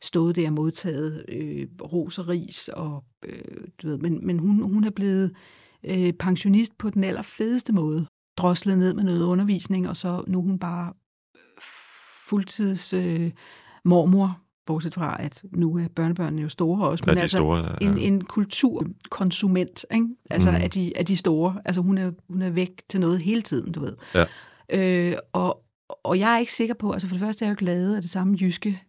[0.02, 4.62] stået der og modtaget øh, ros og ris, og, øh, du ved, men, men hun,
[4.62, 5.36] hun er blevet
[5.84, 8.06] øh, pensionist på den allerfedeste måde.
[8.36, 10.92] Droslet ned med noget undervisning, og så nu er hun bare
[12.28, 13.32] fuldtids øh,
[13.84, 17.76] mormor bortset fra, at nu er børnebørnene jo store også, Ja, men de altså store,
[17.80, 17.86] ja.
[17.86, 20.08] en, en kulturkonsument, ikke?
[20.30, 20.60] altså Mhm.
[20.60, 21.60] af, de, af de store.
[21.64, 23.96] Altså hun er, hun er væk til noget hele tiden, du ved.
[24.14, 24.24] Ja.
[24.72, 25.62] Øh, og,
[26.04, 27.94] og jeg er ikke sikker på, altså for det første er jeg jo ikke lavet
[27.96, 28.82] af det samme jyske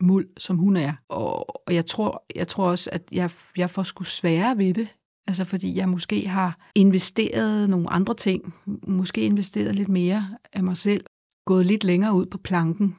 [0.00, 0.92] muld, som hun er.
[1.08, 4.88] Og, og jeg, tror, jeg tror også, at jeg, jeg får sgu sværere ved det.
[5.26, 8.54] Altså fordi jeg måske har investeret nogle andre ting.
[8.86, 11.04] Måske investeret lidt mere af mig selv.
[11.46, 12.96] Gået lidt længere ud på planken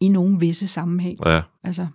[0.00, 1.18] i nogle visse sammenhæng.
[1.26, 1.86] Ja, Altså,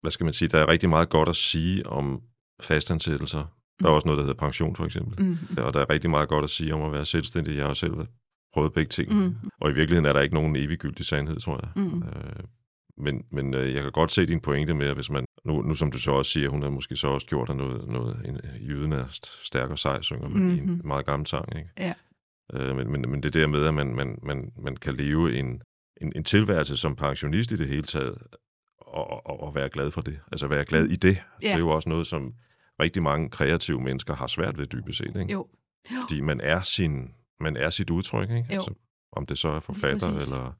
[0.00, 2.22] hvad skal man sige, der er rigtig meget godt at sige om
[2.60, 3.44] fastansættelser.
[3.80, 5.24] Der er også noget, der hedder pension, for eksempel.
[5.24, 7.56] mm, Og der er rigtig meget godt at sige om at være selvstændig.
[7.56, 7.94] Jeg har selv
[8.54, 9.12] prøvet begge ting.
[9.18, 11.70] mm, Og i virkeligheden er der ikke nogen eviggyldig sandhed, tror jeg.
[11.84, 12.44] mm, Øh,
[12.96, 15.74] men men øh, jeg kan godt se din pointe med, at hvis man, nu, nu
[15.74, 18.92] som du så også siger, hun har måske så også gjort noget, noget en, jyden
[18.92, 20.56] er st- stærk og sej, synger man mm-hmm.
[20.56, 20.86] i en Mhm.
[20.86, 21.56] meget gammel sang.
[21.58, 21.70] Ikke?
[21.78, 21.92] Ja.
[22.54, 25.62] Øh, men, men, men det der med, at man, man, man, man kan leve en,
[26.02, 28.18] en, en tilværelse som pensionist i det hele taget,
[28.78, 30.20] og, og, og være glad for det.
[30.32, 31.22] Altså være glad i det.
[31.42, 31.46] Ja.
[31.46, 32.34] Det er jo også noget, som
[32.80, 35.06] rigtig mange kreative mennesker har svært ved dybest set.
[35.06, 35.32] Ikke?
[35.32, 35.46] jo.
[35.90, 35.96] jo.
[36.00, 38.30] Fordi man er, sin, man er sit udtryk.
[38.30, 38.46] Ikke?
[38.50, 38.54] Jo.
[38.54, 38.74] Altså,
[39.12, 40.28] om det så er forfatter, præcis.
[40.28, 40.52] eller,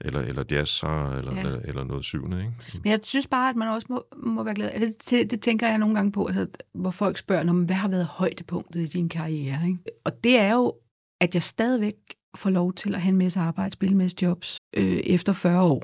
[0.00, 1.40] eller, eller jazzsanger, eller, Ja.
[1.40, 2.38] eller, eller noget syvende.
[2.38, 2.52] Ikke?
[2.82, 4.80] Men jeg synes bare, at man også må, må være glad.
[4.80, 7.88] Det, det, det tænker jeg nogle gange på, altså, hvor folk spørger, om hvad har
[7.88, 9.66] været højdepunktet i din karriere?
[9.66, 9.78] Ikke?
[10.04, 10.72] Og det er jo,
[11.20, 11.94] at jeg stadigvæk
[12.36, 15.62] får lov til at have en masse arbejde, spille en masse jobs, øh, efter 40
[15.62, 15.82] år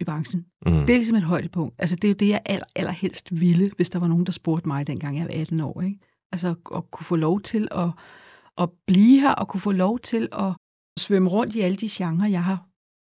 [0.00, 0.46] i branchen.
[0.66, 0.72] Mm.
[0.72, 1.74] Det er ligesom et højdepunkt.
[1.78, 4.68] Altså, det er jo det, jeg aller, allerhelst ville, hvis der var nogen, der spurgte
[4.68, 5.80] mig, dengang jeg var 18 år.
[5.82, 5.98] Ikke?
[6.32, 7.90] Altså, at kunne få lov til at,
[8.58, 10.52] at blive her, og kunne få lov til at
[10.98, 12.64] svømme rundt i alle de genrer, jeg har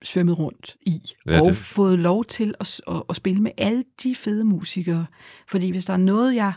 [0.05, 1.03] svømmet rundt i.
[1.27, 5.07] Ja, og det- fået lov til at, at, at spille med alle de fede musikere.
[5.49, 6.53] Fordi hvis der er noget, jeg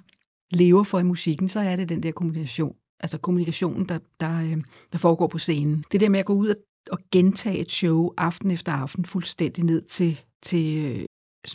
[0.52, 2.76] lever for i musikken, så er det den der kommunikation.
[3.04, 4.58] Altså kommunikationen, der, der, øh,
[4.92, 5.86] der foregår på scenen.
[5.92, 6.56] Det der med at gå ud og,
[6.92, 11.06] og gentage et show aften efter aften, fuldstændig ned til, til øh,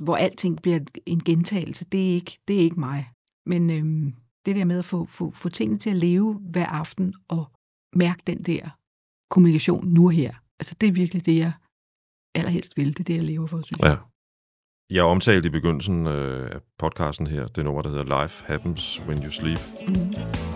[0.01, 3.11] hvor alting bliver en gentagelse, det er ikke, det er ikke mig.
[3.47, 4.14] Men øhm,
[4.47, 7.44] det der med at få, få, få tingene til at leve hver aften og
[7.97, 8.68] mærke den der
[9.30, 10.34] kommunikation nu og her.
[10.61, 11.53] Altså det er virkelig det, jeg
[12.34, 12.88] allerhelst vil.
[12.88, 13.88] Det er det, jeg lever for, synes jeg.
[13.88, 13.97] Ja.
[14.90, 19.24] Jeg omtalte i begyndelsen øh, af podcasten her, det nummer, der hedder Life Happens When
[19.24, 19.59] You Sleep.
[19.88, 20.55] Mm.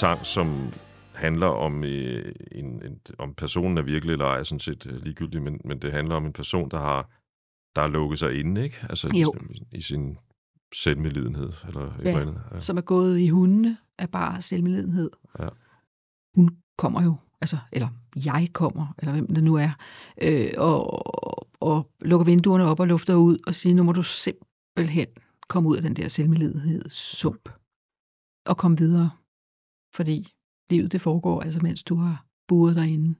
[0.00, 0.46] Sang, som
[1.14, 5.02] handler om, øh, en, en, om personen er virkelig eller ej, er sådan set øh,
[5.02, 7.10] ligegyldigt, men, men det handler om en person, der har,
[7.74, 8.86] der har lukket sig inde, ikke?
[8.90, 9.34] Altså Jo.
[9.50, 10.18] I, i sin
[10.74, 12.08] selvmedlidenhed, eller et Ja.
[12.08, 12.42] eller andet.
[12.52, 12.60] Ja.
[12.60, 15.10] Som er gået i hundene af bare selvmedledenhed.
[15.38, 15.48] Ja.
[16.34, 19.70] Hun kommer jo, altså, eller jeg kommer, eller hvem det nu er,
[20.22, 20.82] øh, og,
[21.60, 25.06] og lukker vinduerne op og lufter ud og siger, nu må du simpelthen
[25.48, 27.48] komme ud af den der selvmedlidenhedssump
[28.46, 29.10] og komme videre.
[29.94, 30.32] Fordi
[30.70, 33.14] livet det foregår altså, mens du har boet derinde.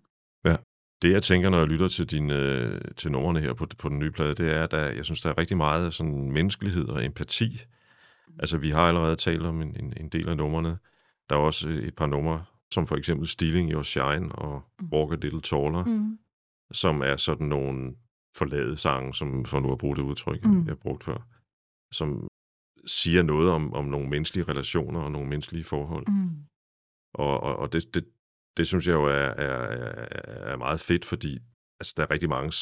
[1.02, 3.98] Det jeg tænker, når jeg lytter til, din, øh, til numrene her på, på den
[3.98, 7.04] nye plade, det er, at der, jeg synes, der er rigtig meget sådan menneskelighed og
[7.04, 7.60] empati.
[8.38, 10.78] Altså, vi har allerede talt om en, en, en del af numrene.
[11.28, 14.62] Der er også øh, et par numre, som for eksempel Stealing Your Shine og
[14.92, 16.18] Walk a Little Taller, Mm.
[16.72, 17.94] som er sådan nogle
[18.36, 20.58] forladede sange, som for nu at bruge det udtryk, Mm.
[20.58, 21.26] jeg har brugt før,
[21.92, 22.28] som
[22.86, 26.06] siger noget om, om nogle menneskelige relationer og nogle menneskelige forhold.
[26.08, 26.30] Mm.
[27.14, 28.04] Og, og, og det, det,
[28.56, 31.38] det synes jeg jo er, er, er, meget fedt, fordi
[31.80, 32.52] altså, der er rigtig mange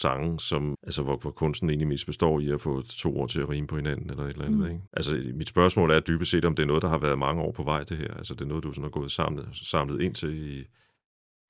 [0.00, 3.40] sange, som, altså, hvor, hvor kunsten egentlig mest består i at få to ord til
[3.40, 4.66] at rime på hinanden, eller et eller andet, mm.
[4.66, 4.80] ikke?
[4.92, 7.52] Altså, mit spørgsmål er dybest set, om det er noget, der har været mange år
[7.52, 8.14] på vej, det her.
[8.14, 10.64] Altså, det er noget, du sådan har gået samlet, samlet ind til i,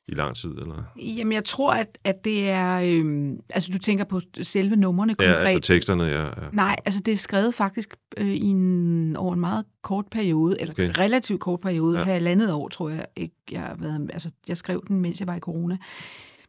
[0.08, 0.82] i lang tid, eller?
[0.98, 2.80] Jamen, jeg tror, at, at det er...
[2.84, 5.46] Øhm, altså, du tænker på selve numrene Ja, konkret.
[5.46, 6.24] altså teksterne, ja.
[6.24, 6.30] ja.
[6.52, 10.74] Nej, altså det er skrevet faktisk øh, i en, over en meget kort periode, eller
[10.74, 10.90] okay.
[10.98, 12.04] Relativt kort periode, ja.
[12.06, 12.12] Ja.
[12.12, 15.36] halvandet år, tror jeg ikke, jeg har været, altså jeg skrev den, mens jeg var
[15.36, 15.76] i corona.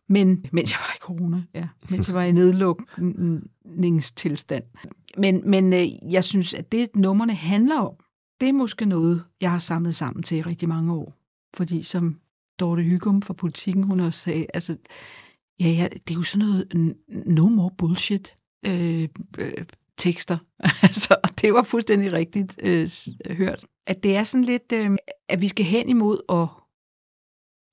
[0.10, 4.64] Men, mens jeg var i corona, ja, mens jeg var i nedlukningstilstand.
[5.18, 7.94] Men, men øh, jeg synes, at det nummerne handler om,
[8.42, 11.14] det er måske noget, jeg har samlet sammen til i rigtig mange år.
[11.58, 12.20] Fordi som
[12.60, 14.78] Dorte Hygum fra Politiken, hun også sagde, altså,
[15.60, 18.36] ja, ja, det er jo sådan noget no more bullshit
[18.66, 19.64] øh, øh,
[19.98, 20.38] tekster.
[20.88, 22.88] altså, og det var fuldstændig rigtigt øh,
[23.30, 23.66] hørt.
[23.88, 24.92] At det er sådan lidt, øh,
[25.30, 26.48] at vi skal hen imod at,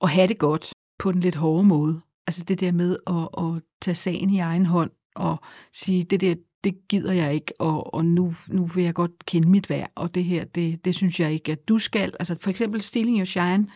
[0.01, 2.01] at have det godt på den lidt hårde måde.
[2.27, 5.37] Altså det der med at, at tage sagen i egen hånd og
[5.73, 9.49] sige, det der, det gider jeg ikke, og, og nu, nu vil jeg godt kende
[9.49, 12.13] mit værd, og det her, det, det synes jeg ikke, at du skal.
[12.19, 13.67] Altså for eksempel Stealing Your Shine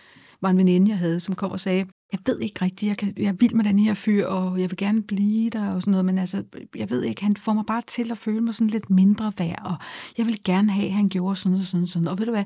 [0.42, 3.14] var en veninde, jeg havde, som kom og sagde, jeg ved ikke rigtigt, jeg, kan,
[3.18, 5.92] jeg er vild med den her fyr, og jeg vil gerne blive der og sådan
[5.92, 6.44] noget, men altså,
[6.76, 9.62] jeg ved ikke, han får mig bare til at føle mig sådan lidt mindre værd,
[9.66, 9.76] og
[10.18, 12.32] jeg vil gerne have, at han gjorde sådan og sådan og sådan, og ved du
[12.32, 12.46] hvad,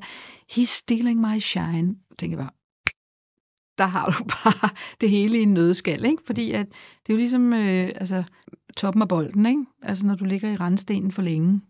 [0.52, 2.50] he's stealing my shine, tænker jeg bare,
[3.78, 4.68] der har du bare
[5.00, 6.22] det hele i en nødskal, ikke?
[6.26, 6.66] Fordi at
[7.06, 8.24] det er jo ligesom øh, altså,
[8.76, 9.64] toppen af bolden, ikke?
[9.82, 11.60] Altså når du ligger i randstenen for længe,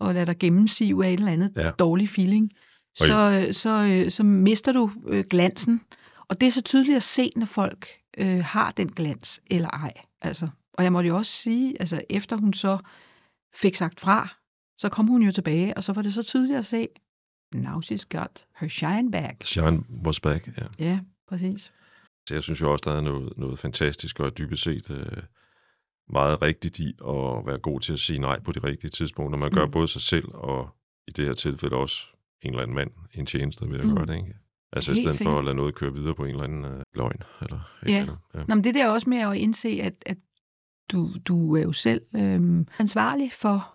[0.00, 1.70] og lader dig gennemsive af et eller andet ja.
[1.70, 2.50] Dårlig feeling,
[2.96, 5.80] så, øh, så, øh, så mister du øh, glansen.
[6.28, 7.88] Og det er så tydeligt at se, når folk
[8.18, 9.92] øh, har den glans eller ej.
[10.20, 12.78] Altså, og jeg måtte jo også sige, altså efter hun så
[13.54, 14.28] fik sagt fra,
[14.78, 16.88] så kom hun jo tilbage, og så var det så tydeligt at se,
[17.54, 19.44] now she's got her shine back.
[19.44, 20.84] Shine was back, ja.
[20.84, 21.72] Ja, præcis.
[22.28, 25.22] Så jeg synes jo også, der er noget, noget fantastisk og dybest set øh,
[26.10, 29.38] meget rigtigt i at være god til at sige nej på de rigtige tidspunkter.
[29.38, 29.70] Man gør Mm.
[29.70, 30.68] både sig selv og
[31.08, 32.06] i det her tilfælde også
[32.42, 33.94] en eller anden mand en tjeneste ved at Mm.
[33.96, 34.34] gøre det, ikke?
[34.72, 35.38] Altså Helt i stedet for sikkert.
[35.38, 37.22] at lade noget køre videre på en eller anden øh, løgn.
[37.42, 37.88] Eller Ja.
[37.88, 38.16] eller andet.
[38.34, 38.44] ja.
[38.48, 40.18] Nå, men det der også med at indse, at, at
[40.92, 43.74] du, du er jo selv øhm, ansvarlig for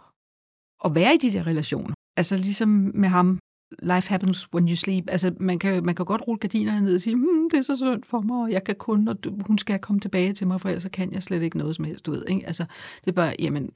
[0.85, 1.93] at være i de der relationer.
[2.17, 3.39] Altså ligesom med ham,
[3.83, 5.03] life happens when you sleep.
[5.07, 7.75] Altså man kan, man kan godt rulle gardinerne ned og sige, hmm, det er så
[7.75, 10.61] synd for mig, og jeg kan kun, og du- hun skal komme tilbage til mig,
[10.61, 12.25] for ellers kan jeg slet ikke noget som helst, du ved.
[12.27, 12.47] Ikke?
[12.47, 12.65] Altså
[13.03, 13.71] det er bare, jamen,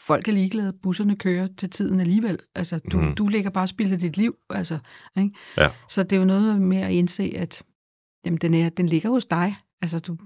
[0.00, 2.38] folk er ligeglade, busserne kører til tiden alligevel.
[2.54, 3.14] Altså du, Mhm.
[3.14, 4.36] du lægger bare spillet dit liv.
[4.50, 4.78] Altså,
[5.16, 5.30] ikke?
[5.56, 5.70] Ja.
[5.88, 7.62] Så det er jo noget med at indse, at
[8.26, 9.54] jamen, den, er, den ligger hos dig.
[9.82, 10.16] Altså, du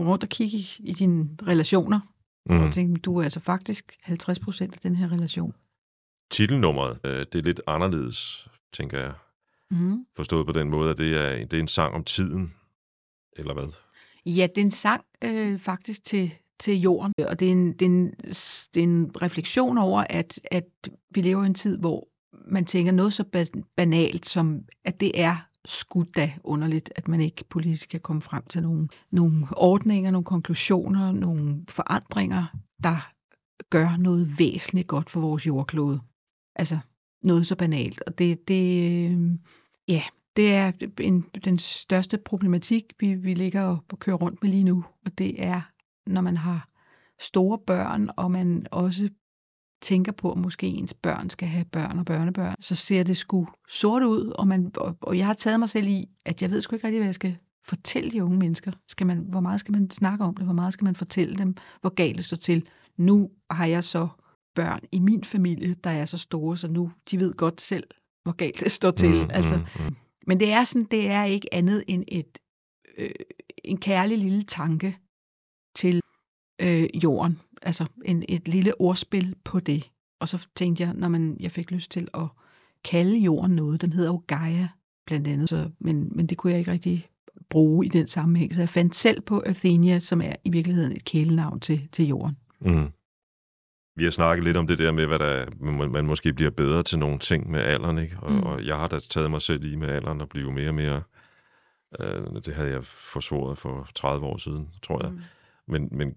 [0.00, 2.00] rundt og kigge i, i dine relationer,
[2.46, 2.54] mm.
[2.56, 2.62] Mm.
[2.62, 5.54] og tænke, du er altså faktisk 50 procent af den her relation.
[6.30, 9.12] Titelnummeret, øh, det er lidt anderledes, tænker jeg.
[9.70, 10.06] Mm.
[10.16, 12.54] Forstået på den måde, at det er, det er en sang om tiden,
[13.36, 13.68] eller hvad?
[14.26, 16.32] Ja, det er en sang øh, faktisk til,
[16.62, 18.10] til jorden, og det er en, det er en,
[18.74, 20.68] det er en refleksion over, at, at
[21.14, 22.08] vi lever i en tid, hvor
[22.46, 23.24] man tænker noget så
[23.76, 28.42] banalt som, at det er skudt da underligt, at man ikke politisk kan komme frem
[28.46, 32.44] til nogle, nogle ordninger, nogle konklusioner, nogle forandringer,
[32.82, 33.12] der
[33.70, 36.00] gør noget væsentligt godt for vores jordklode.
[36.56, 36.78] Altså
[37.22, 38.02] noget så banalt.
[38.06, 39.30] Og det, det, øh,
[39.88, 40.02] ja,
[40.36, 44.84] det er en, den største problematik, vi, vi ligger og kører rundt med lige nu.
[45.04, 45.71] Og det er,
[46.06, 46.68] når man har
[47.20, 49.08] store børn, og man også
[49.82, 53.48] tænker på, at måske ens børn skal have børn og børnebørn, så ser det sgu
[53.68, 56.60] sort ud, og, man, og, og jeg har taget mig selv i, at jeg ved
[56.60, 58.72] sgu ikke rigtig, hvad jeg skal fortælle de unge mennesker.
[58.88, 60.44] Skal man, hvor meget skal man snakke om det?
[60.44, 62.66] Hvor meget skal man fortælle dem, hvor galt det står til?
[62.96, 64.08] Nu har jeg så
[64.54, 67.84] børn i min familie, der er så store, så nu de ved godt selv,
[68.22, 69.22] hvor galt det står til.
[69.22, 69.96] Mm, altså, mm, mm.
[70.26, 72.38] men det er sådan, det er ikke andet end et,
[72.98, 73.10] øh,
[73.64, 74.98] en kærlig lille tanke
[75.74, 76.00] til
[76.60, 77.40] øh, jorden.
[77.62, 79.90] Altså en, et lille ordspil på det.
[80.20, 82.26] Og så tænkte jeg, når man, jeg fik lyst til at
[82.84, 84.68] kalde jorden noget, den hedder jo Gaia
[85.06, 87.08] blandt andet, så, men, men det kunne jeg ikke rigtig
[87.50, 88.54] bruge i den sammenhæng.
[88.54, 92.36] Så jeg fandt selv på Athenia, som er i virkeligheden et kælenavn til, til jorden.
[92.60, 92.90] Mm.
[93.96, 96.82] Vi har snakket lidt om det der med, hvad der, man, man måske bliver bedre
[96.82, 98.16] til nogle ting med alderen, ikke?
[98.18, 98.42] Og, Mm.
[98.42, 101.02] og jeg har da taget mig selv i med alderen at blive mere og mere,
[102.00, 105.20] øh, det havde jeg forsvoret for 30 år siden, tror jeg, mm.
[105.68, 106.14] Men, men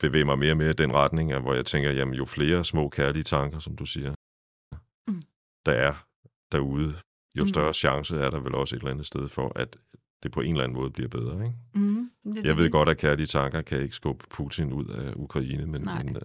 [0.00, 2.64] bevæge mig mere og mere i den retning, af, hvor jeg tænker, jamen jo flere
[2.64, 4.14] små kærlige tanker, som du siger,
[5.08, 5.22] Mm.
[5.66, 5.94] der er
[6.52, 6.94] derude,
[7.38, 7.48] jo Mm.
[7.48, 9.76] større chance er der vel også et eller andet sted for, at
[10.22, 11.56] det på en eller anden måde bliver bedre, ikke?
[11.74, 12.72] Mm, det Jeg ved det.
[12.72, 16.02] godt, at kærlige tanker kan ikke skubbe Putin ud af Ukraine, men, Nej.
[16.02, 16.16] men,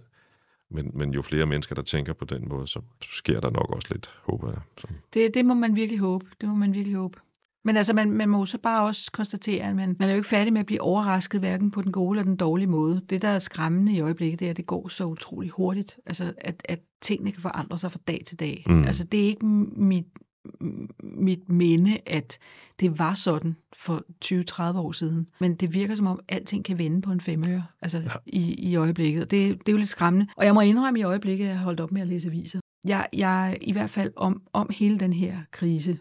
[0.70, 3.88] men, men jo flere mennesker, der tænker på den måde, så sker der nok også
[3.90, 4.60] lidt, håber jeg.
[4.78, 4.86] Så.
[5.14, 6.26] Det, det må man virkelig håbe.
[6.40, 7.18] Det må man virkelig håbe.
[7.64, 10.16] Men altså, man, man må jo så bare også konstatere, at man, man er jo
[10.16, 13.02] ikke færdig med at blive overrasket, hverken på den gode eller den dårlige måde.
[13.10, 15.98] Det, der er skræmmende i øjeblikket, det er, at det går så utrolig hurtigt.
[16.06, 18.64] Altså, at, at tingene kan forandre sig fra dag til dag.
[18.66, 18.82] Mm.
[18.82, 20.06] Altså, det er ikke mit,
[21.02, 22.38] mit minde, at
[22.80, 25.26] det var sådan for 20-30 år siden.
[25.40, 28.10] Men det virker som om, alting kan vende på en femøre altså ja.
[28.26, 29.30] i, i øjeblikket.
[29.30, 30.26] Det, det er jo lidt skræmmende.
[30.36, 32.60] Og jeg må indrømme i øjeblikket, at jeg har holdt op med at læse aviser.
[32.86, 35.98] Jeg, jeg i hvert fald om, om hele den her krise.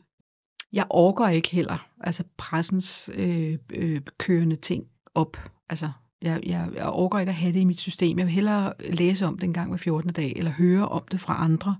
[0.73, 4.85] Jeg orker ikke heller altså pressens øh, øh, kørende ting
[5.15, 5.37] op.
[5.69, 5.91] Altså,
[6.21, 8.17] jeg, jeg, jeg orker ikke at have det i mit system.
[8.17, 10.13] Jeg vil hellere læse om det en gang hver 14.
[10.13, 11.77] dag, eller høre om det fra andre,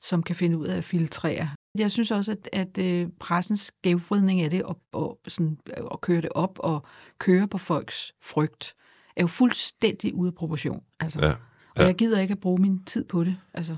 [0.00, 1.48] som kan finde ud af at filtrere.
[1.78, 6.20] Jeg synes også, at, at øh, pressens skævvridning af det, og, og, sådan, og køre
[6.20, 6.86] det op, og
[7.18, 8.74] køre på folks frygt,
[9.16, 10.82] er jo fuldstændig ude af proportion.
[11.00, 11.26] Altså.
[11.26, 11.30] Ja.
[11.30, 11.84] Og ja.
[11.84, 13.76] jeg gider ikke at bruge min tid på det, altså,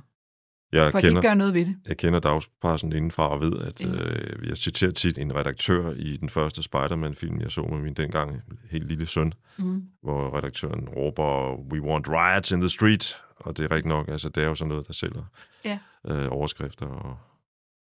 [0.76, 1.76] Jeg for at de ikke gør noget ved det.
[1.88, 3.88] jeg kender dagspressen indenfra og ved, at Ja.
[3.88, 8.40] øh, jeg citerer tit en redaktør i den første Spider-Man-film, jeg så med min dengang
[8.70, 9.82] helt lille søn, Mm.
[10.02, 14.28] hvor redaktøren råber, we want riots in the street, og det er rigtigt nok, altså
[14.28, 15.24] det er jo sådan noget, der sælger
[15.64, 15.78] Ja.
[16.08, 17.16] øh, overskrifter og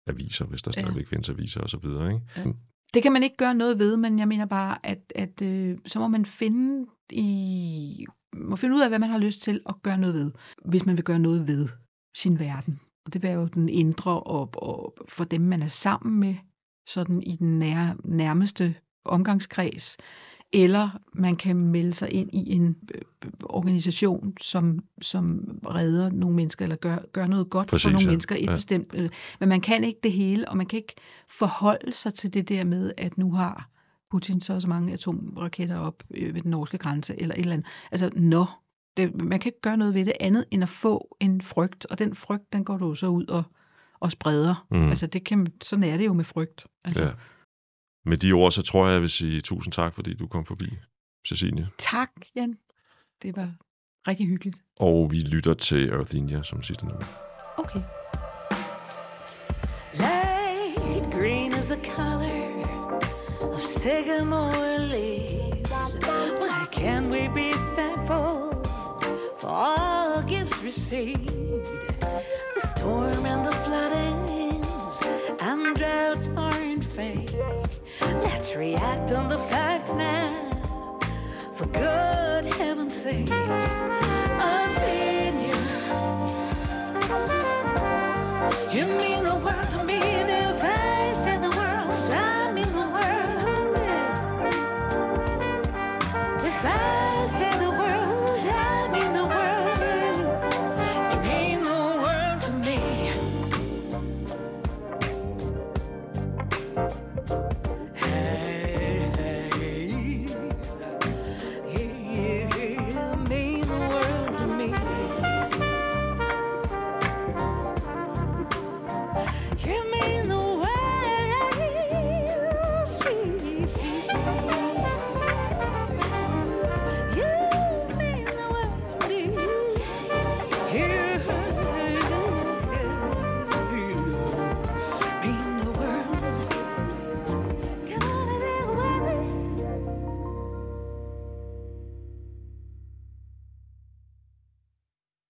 [0.07, 0.81] aviser, hvis der Ja.
[0.81, 2.25] stadigvæk findes aviser og så videre, ikke?
[2.37, 2.43] Ja.
[2.93, 5.99] Det kan man ikke gøre noget ved, men jeg mener bare, at, at øh, så
[5.99, 8.05] må man finde i
[8.37, 10.31] må finde ud af, hvad man har lyst til at gøre noget ved,
[10.65, 11.67] hvis man vil gøre noget ved
[12.15, 12.79] sin verden.
[13.05, 16.35] Og det vil jo den indre og, og for dem, man er sammen med,
[16.87, 18.75] sådan i den nær, nærmeste
[19.05, 19.97] omgangskreds,
[20.53, 23.01] eller man kan melde sig ind i en øh,
[23.43, 28.09] organisation, som, som redder nogle mennesker, eller gør, gør noget godt Præcis, for nogle ja.
[28.09, 28.35] mennesker.
[28.35, 28.53] Et Ja.
[28.53, 29.09] bestemt, øh,
[29.39, 30.95] men man kan ikke det hele, og man kan ikke
[31.29, 33.69] forholde sig til det der med, at nu har
[34.11, 37.67] Putin så så mange atomraketter op øh, ved den norske grænse, eller et eller andet.
[37.91, 38.45] Altså, nå,
[38.97, 41.99] det, man kan ikke gøre noget ved det andet, end at få en frygt, og
[41.99, 43.43] den frygt, den går du så ud og,
[43.99, 44.67] og spreder.
[44.71, 44.89] Mm.
[44.89, 46.65] Altså, det kan, sådan er det jo med frygt.
[46.83, 47.11] Altså, Ja.
[48.05, 50.65] Med de ord, så tror jeg, jeg vil sige tusind tak, fordi du kom forbi,
[51.27, 51.67] Cecilie.
[51.77, 52.53] Tak, Jan.
[53.21, 53.53] Det var
[54.07, 54.57] rigtig hyggeligt.
[54.79, 57.03] Og vi lytter til Earthenia som sidste nummer.
[57.57, 57.79] Okay.
[59.93, 62.65] Light green is the color
[63.53, 65.97] of sycamore leaves.
[66.41, 68.58] Why can't we be thankful for
[69.49, 71.27] all gifts received?
[71.99, 75.03] The storm and the floodings
[75.41, 77.31] and droughts aren't fake.
[78.01, 80.99] Let's react on the facts now,
[81.53, 83.29] for good heaven's sake.
[84.49, 85.57] Opinion.
[88.71, 89.68] You mean the world